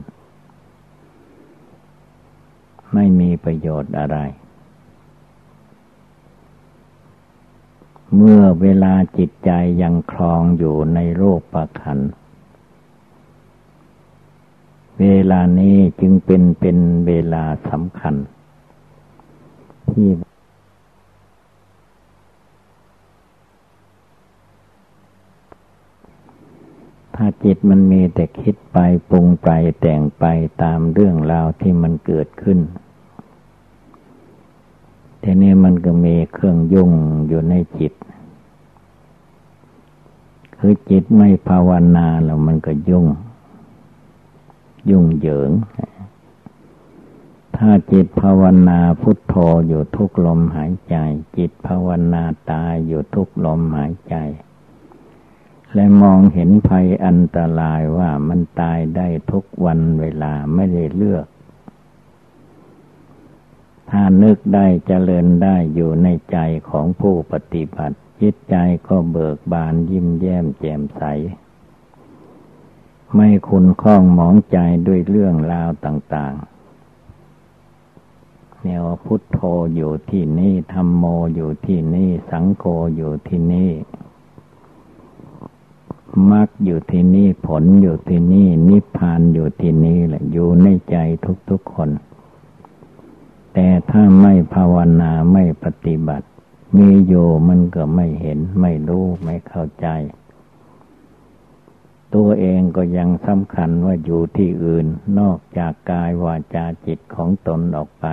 [2.94, 4.18] ไม่มีประโยชน์อะไร
[8.16, 9.50] เมื่อเวลาจิตใจ
[9.82, 11.98] ยังคลองอยู่ในโรคประคัน
[15.00, 18.14] เวลานี้จึงเป็นเป็นเวลาสำคัญ
[19.90, 20.08] ที่
[27.14, 28.78] ถ้าจิตมันมีแต่คิดไป
[29.10, 29.48] ปรุงไป
[29.80, 30.24] แต่งไป
[30.62, 32.58] ตามเรื่องราวที่มันเกิดขึ้น
[35.22, 36.90] ทีนี้มันก็มีเครื่องยุ่ง
[37.28, 37.92] อยู่ในจิต
[40.58, 43.06] คือจิตไม่ภาวนาแล้วมันก็ยุ่ง
[44.90, 45.50] ยุ่งเหยิง
[47.56, 49.34] ถ้าจิตภาวนาพุทโธ
[49.68, 50.96] อยู่ทุกลมหายใจ
[51.36, 54.16] จิตภาวนาตายอยู่ทุกลมหายใจ
[55.74, 61.26] และมองเห็นภัยอันตรายว่ามันตายได้ทุกวันเวลาไม่ได้เลือก
[63.90, 66.38] ถ้านึกได้เจริญได้อยู่ในใจ
[66.70, 68.56] ของผู้ปฏิบัติจิตใจ
[68.88, 71.02] ก็เบิกบานยิ้มแย้มแจ่มใส
[73.14, 76.54] ไม่คุณข้องหมองใจด้วยเรื่องราวต่าง ๆ
[78.62, 79.38] แนวพุทโธ
[79.74, 82.64] อยู่ที่นี่ธรรมโมอยู่ที่นี่ สังโฆ
[82.96, 83.70] อยู่ที่นี่
[86.30, 90.96] มรรคอยู่ที่นี่ผลอยู่ที่นี่ นิพพานอยู่ที่นี่แหละอยู่ในใจ
[91.50, 91.90] ทุกๆคน
[93.54, 96.26] แต่ถ้าไม่ภาวนาไม่ปฏิบัติ
[96.76, 97.14] มีโย
[97.48, 99.86] มันก็ไม่เห็นไม่รู้ ไม่เข้าใจ
[102.14, 104.86] ตัวเองก็ยังสำคัญว่าอยู่ที่อื่น
[105.18, 108.06] นอกจากกายวาจาจิตของตนออกไป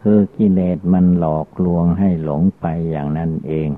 [0.00, 3.68] คือกิเลสมันหลอกลวงให้หลงไปอย่างนั้นเอง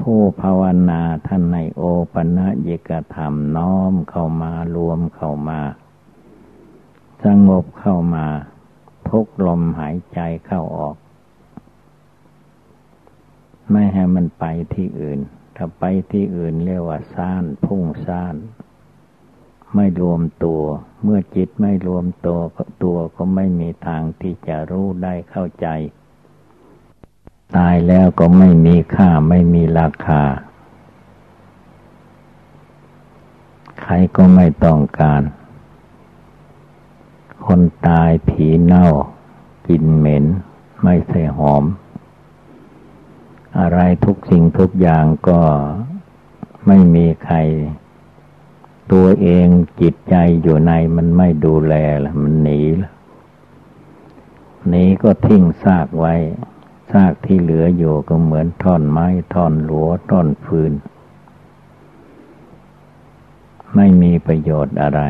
[0.00, 1.82] ผู้ภาวนาท่านในโอ
[2.14, 5.60] ปัญญิกธรรมน้อมเข้ามารวมเข้ามา
[7.24, 8.26] สงบเข้ามา
[9.08, 10.96] ทุกลมหายใจเข้าออก
[13.70, 14.44] ไม่ให้มันไป
[14.74, 15.20] ที่อื่น
[15.56, 18.36] ถ้าไปที่อื่นเรียกว่าซ่านพุ่งซ่าน
[19.74, 20.62] ไม่รวมตัว
[21.02, 22.38] เมื่อจิตไม่รวมตัว
[22.82, 25.66] ตัวก็ไม่มีทางที่จะรู้ได้เข้าใจ
[27.56, 30.22] ตายแล้วก็ไม่มีค่าไม่มีราคา
[33.82, 35.22] ใครก็ไม่ต้องการ
[37.46, 38.86] คนตายผีเน่า
[39.68, 40.24] กินเหม็น
[40.82, 41.64] ไม่ใส่หอม
[43.58, 45.40] อะไรทุกสิ่งทุกอย่างก็
[46.66, 47.36] ไม่มีใคร
[48.92, 49.46] ตัวเอง
[49.80, 51.74] จิตใจอยู่ในมันไม่ดูแล
[52.04, 52.90] ละมันหนีละ
[54.68, 56.14] หนีก็ทิ้งซากไว้
[56.92, 60.72] ซากที่เหลืออยู่ก็เหมือนท่อนไม้ท่อนหลัวท่อนฟืน
[63.74, 65.00] ไม่มีประโยชน์อะไร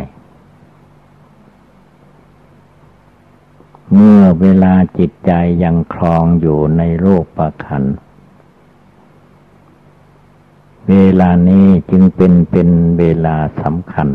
[3.92, 5.32] เมื่อเวลาจิตใจ
[5.64, 7.84] ยังคลองอยู่ในโลกประคัน
[10.90, 12.68] เวลานี้จึงเป็นเป็น
[12.98, 14.08] เวลาสำคัญ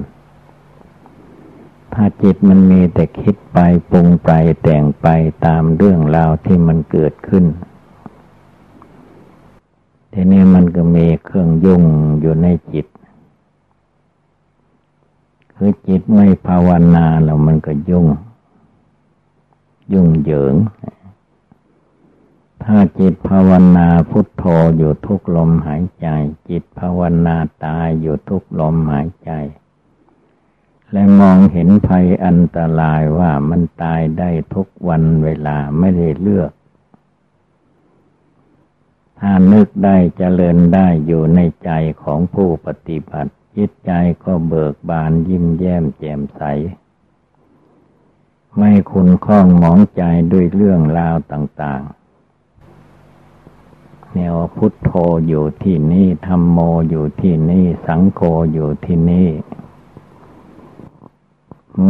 [1.94, 3.58] ถ้าจิตมันมีแต่คิดไป
[3.90, 4.32] ปรุงไป
[4.64, 5.08] แต่งไป
[5.46, 7.46] ตามเรื่องราวที่มันเกิดขึ้น
[10.14, 11.84] ทีนี้มันก็มีเครื่องยุ่ง
[12.22, 12.88] อยู่ในจิต
[15.56, 18.06] คือจิตไม่ภาวนาแล้วมันก็ยุ่ง
[19.94, 20.56] ยุ่งเหยิง
[22.64, 24.44] ถ้าจิตภาวนาพุทโธ
[24.78, 26.08] อยู่ทุกลมหายใจ
[26.50, 29.32] จิตภาวนาตายอยู่ทุกลมหายใจ
[30.92, 36.52] และมองเห็นภัยอันตรายว่ามันตายได้ทุกวันเวลาไม่ได้เลือก
[39.20, 41.72] ถ้านึกได้จเจริญได้อยู่ในใจ
[42.04, 43.92] ของผู้ปฏิบัติ จิตใจ
[44.24, 46.42] ก็เบิกบานยิ้มแย้มแจ่มใส
[48.58, 51.99] ไม่คุณข้องหมองใจด้วยเรื่องราวต่าง ๆ
[54.14, 54.92] เนี่ยพุทโธ
[55.28, 56.58] อยู่ที่นี่ธรรมโม
[56.90, 58.22] อยู่ที่นี่ สังโฆ
[58.54, 59.30] อยู่ที่นี่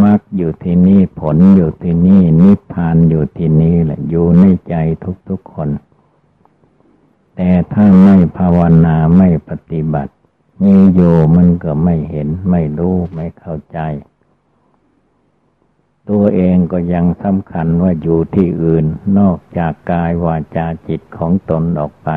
[0.01, 4.75] มรรคอยู่ที่นี่ผลอยู่ที่นี่ นิพพานอยู่ที่นี่แหละอยู่ในใจ
[5.29, 5.69] ทุกๆคน
[7.35, 10.13] แต่ถ้าไม่ภาวนาไม่ปฏิบัติ
[10.63, 13.79] มีอยู่มันก็ไม่เห็นไม่รู้ ไม่เข้าใจ
[16.09, 18.85] ตัวเองก็ยังสำคัญว่าอยู่ที่อื่น
[19.17, 22.09] นอกจากกายวาจาจิตของตนออกไป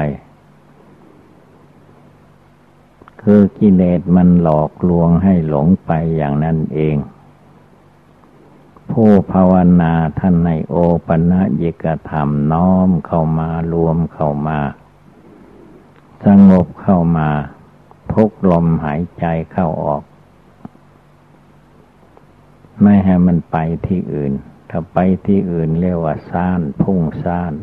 [3.23, 6.97] คือกิเลสมันหลอกลวงให้หลงไปอย่างนั้นเอง
[8.91, 10.75] ผู้ภาวนาท่านในโอ
[11.07, 11.33] ปัญ
[11.63, 14.59] ญิกธรรมน้อมเข้ามารวมเข้ามา
[16.25, 17.29] สงบเข้ามา
[18.13, 20.03] ทุกลมหายใจเข้าออก
[22.83, 23.57] ไม่ให้มันไป
[23.87, 24.33] ที่อื่น
[24.71, 27.55] ถ้าไปที่อื่นเรียกว่าซ่านพุ่งซ่าน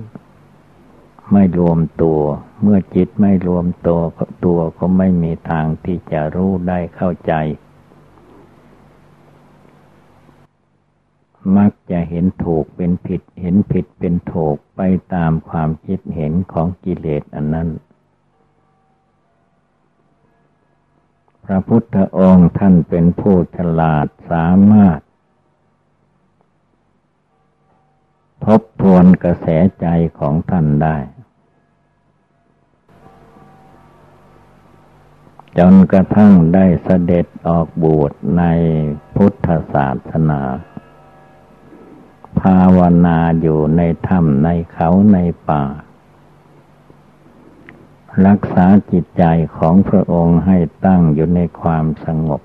[1.31, 2.19] ไม่รวมตัว
[2.61, 3.99] เมื่อจิตไม่รวมตัว
[4.45, 7.33] ตัวก็ไม่มีทางที่จะรู้ได้เข้าใจ
[11.57, 14.81] มักจะเห็นถูกเป็นผิด เห็นผิดเป็นถูกไป
[15.13, 17.69] ตามความคิดเห็นของกิเลสอันนั้น
[21.45, 24.99] พระพุทธองค์ท่านเป็นผู้ฉลาดสามารถ
[28.45, 29.47] ทบทวนกระแส
[29.81, 29.87] ใจ
[30.19, 30.97] ของท่านได้
[35.57, 38.43] จนกระทั่งได้เสด็จออกบวชใน
[39.15, 40.41] พุทธศาสนา
[42.39, 45.17] ภาวนาอยู่ในถ้ำในเขาใน
[45.49, 45.63] ป่า
[48.27, 49.23] รักษาจิตใจ
[49.57, 52.41] ของพระองค์ให้ตั้งอยู่ในความสงบ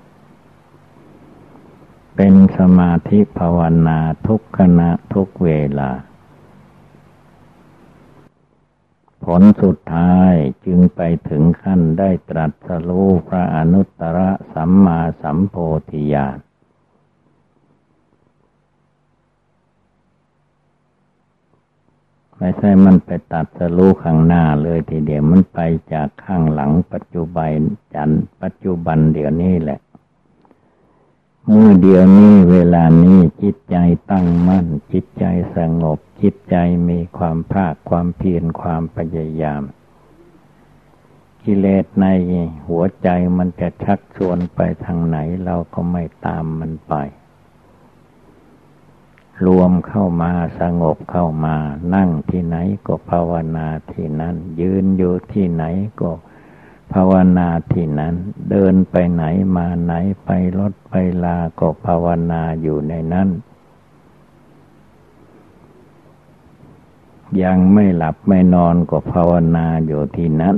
[2.15, 5.49] เป็นสมาธิภาวนาทุกขณะทุกเว
[5.79, 5.91] ลา
[9.25, 10.33] ผลสุดท้าย
[10.65, 14.19] จึงไปถึงขั้นได้ตรัสรู้พระอนุตตร
[14.53, 15.55] สัมมาสัมโพ
[15.91, 16.37] ธิญาณ
[22.37, 25.59] ไม่ใช่มันไปตัดสรู้ข้างหน้าเลยทีเดียวมันไป
[25.93, 27.51] จากข้างหลังปัจจุบัน
[27.93, 28.09] จัน
[28.41, 29.79] ปัจจุบันเดี๋ยวนี้แหละ
[31.53, 33.77] มื่อเดียวนี้เวลานี้จิตใจ
[34.11, 35.25] ตั้งมั่น จิตใจ
[35.57, 36.55] สงบ จิตใจ
[36.89, 39.63] มีความภาคความเพียรความพยายาม
[41.43, 42.05] กิเลสใน
[42.67, 46.93] หัวใจมันจะชักชวนไปทางไหนเราก็ไม่ตามมันไป
[49.45, 51.55] รวมเข้ามาสงบเข้ามา
[51.95, 55.63] นั่งที่ไหนก็ภาวนาที่นั้น ยืนอยู่ที่ไหน
[55.99, 56.34] ก็ภ
[56.93, 58.15] ภาวนาที่นั้น
[58.49, 59.23] เดินไปไหน
[59.55, 59.93] มาไหน
[60.25, 60.29] ไป
[60.59, 63.29] รถไปลาก็ภาวนาอยู่ในนั้น
[67.43, 70.55] ยังไม่หลับไม่นอนก็ภาวนาอยู่ที่นั้น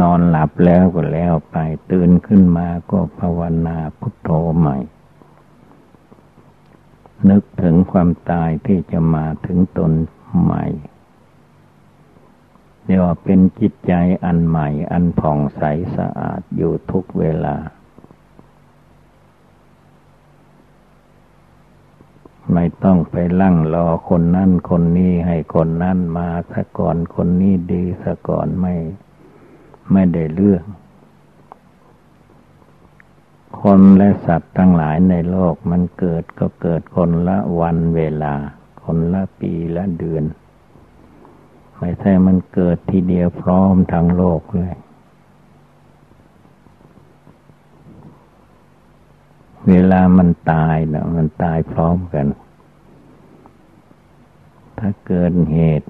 [0.00, 1.56] นอนหลับแล้วก็แล้วไป
[1.90, 4.76] ตื่นขึ้นมาก็ภาวนาพุทโธใหม่
[7.28, 9.92] นึกถึงความตายที่จะมาถึงตน
[10.42, 10.64] ใหม่
[12.86, 13.92] เรียกว่าเป็นจิตใจ
[14.24, 15.62] อันใหม่ อันผ่องใส
[15.96, 17.56] สะอาดอยู่ทุกเวลา
[22.52, 28.74] ไม่ต้องไปลั่งรอคนนั้นคนนี้ให้คนนั้นมาสะก่อนคนนี้ดีสะก่อนไม่
[29.92, 30.62] ไม่ได้เรื่อง
[33.62, 38.34] คนและสัตว์ทั้งหลายในโลกมันเกิดก็เกิดคนละวันเวลา
[38.82, 40.24] คนละปีละเดือน
[41.78, 44.74] ไม่ใช่มันเกิดทีเดียวพร้อมทั้งโลกเลย
[49.68, 52.26] เวลามันตายนะมันตายพร้อมกัน
[54.78, 55.88] ถ้าเกิดเหตุ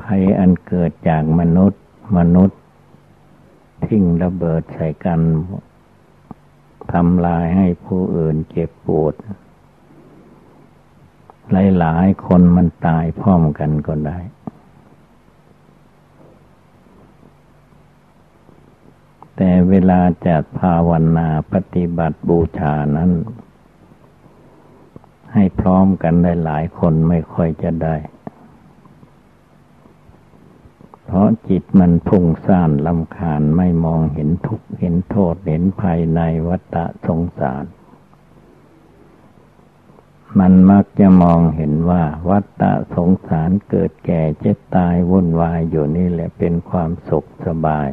[0.00, 1.82] ภัยอันเกิดจากมนุษย์
[2.18, 2.60] มนุษย์
[3.86, 5.20] ทิ้งระเบิดใส่กัน
[6.92, 9.14] ทำลายให้ผู้อื่นเจ็บปวด
[11.78, 14.18] หลายๆคนมันตายพร้อมกันก็ได้
[19.36, 23.10] แต่เวลาจัดภาวนาปฏิบัติบูชานั้น
[25.32, 27.96] ให้พร้อมกันได้หลายคนไม่ค่อยจะได้
[31.04, 36.76] เพราะจิตมันพุ่งซ่านลำคาญไม่มองเห็นทุกข์เห็นโทษเห็นภายในวัฏ
[37.06, 37.64] สงสาร
[40.38, 47.88] มันมักจะมองเห็นว่า วัฏฏะสงสารเกิดแก่เจ็บตายวุ่นวายอยู่นี่แหละเป็นความสุขสบาย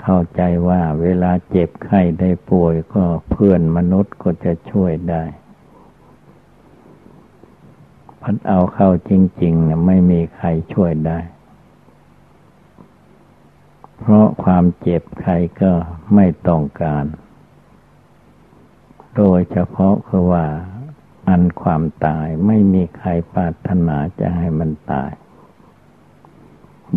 [0.00, 5.24] เข้าใจว่าเวลาเจ็บไข้ได้ป่วยก็เพื่อนมนุษย์ก็จะช่วยได้
[8.22, 9.12] พัดเอาเข้าจ
[9.42, 11.18] ริงๆนี่ยไม่มีใครช่วยได้
[13.98, 15.32] เพราะความเจ็บใคร
[15.62, 15.72] ก็
[16.14, 17.04] ไม่ต้องการ
[19.18, 20.46] โดยเฉพาะคือว่า
[21.28, 25.12] อันความตายไม่มีใครปรารถนาจะให้มันตาย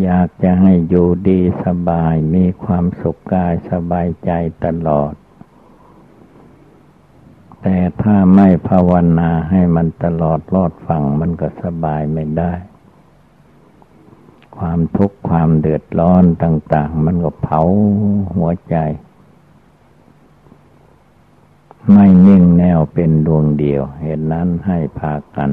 [0.01, 4.31] อยากจะให้อยู่ดีสบายมีความสุขกายสบายใจ
[4.65, 5.13] ตลอด
[7.61, 12.53] แต่ถ้าไม่ภาวนาให้มันตลอดรอดฟังมันก็สบายไม่ได้
[14.57, 17.61] ความทุกข์ความเดือดร้อนต่าง ๆ มันก็เผา
[18.35, 18.75] หัวใจ
[21.89, 25.51] ไม่นิ่งแนวเป็นดวงเดียว เหตุนั้นให้พากัน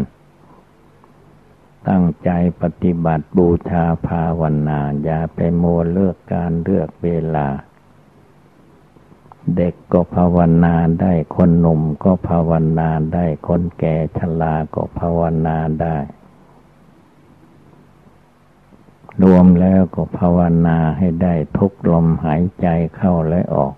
[1.88, 2.30] ตั้งใจ
[2.62, 7.48] ปฏิบัติบูชาภาวนาอย่าไปโมเลือกการเลือกเวลา
[9.56, 15.96] เด็กก็ภาวนาได้คนหนุ่มก็ภาวนาได้คนแก่ชราก็ภาวนาได้
[19.22, 22.66] รวมแล้วก็ภาวนาให้ได้ทุกลมหายใจ
[22.96, 23.74] เข้าและออก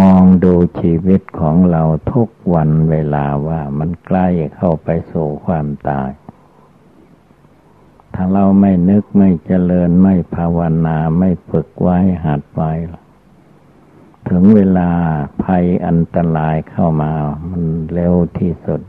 [0.00, 1.82] มองดูชีวิตของเรา
[2.12, 6.10] ทุกวันเวลาว่ามันใกล้เข้าไปสู่ความตาย
[8.14, 12.72] ถ้าเราไม่นึกไม่เจริญไม่ภาวนาไม่ฝึกไว้หัดไว้
[14.28, 14.90] ถึงเวลา
[15.44, 17.12] ภัยอันตรายเข้ามา
[17.50, 18.80] มันเร็วที่สุด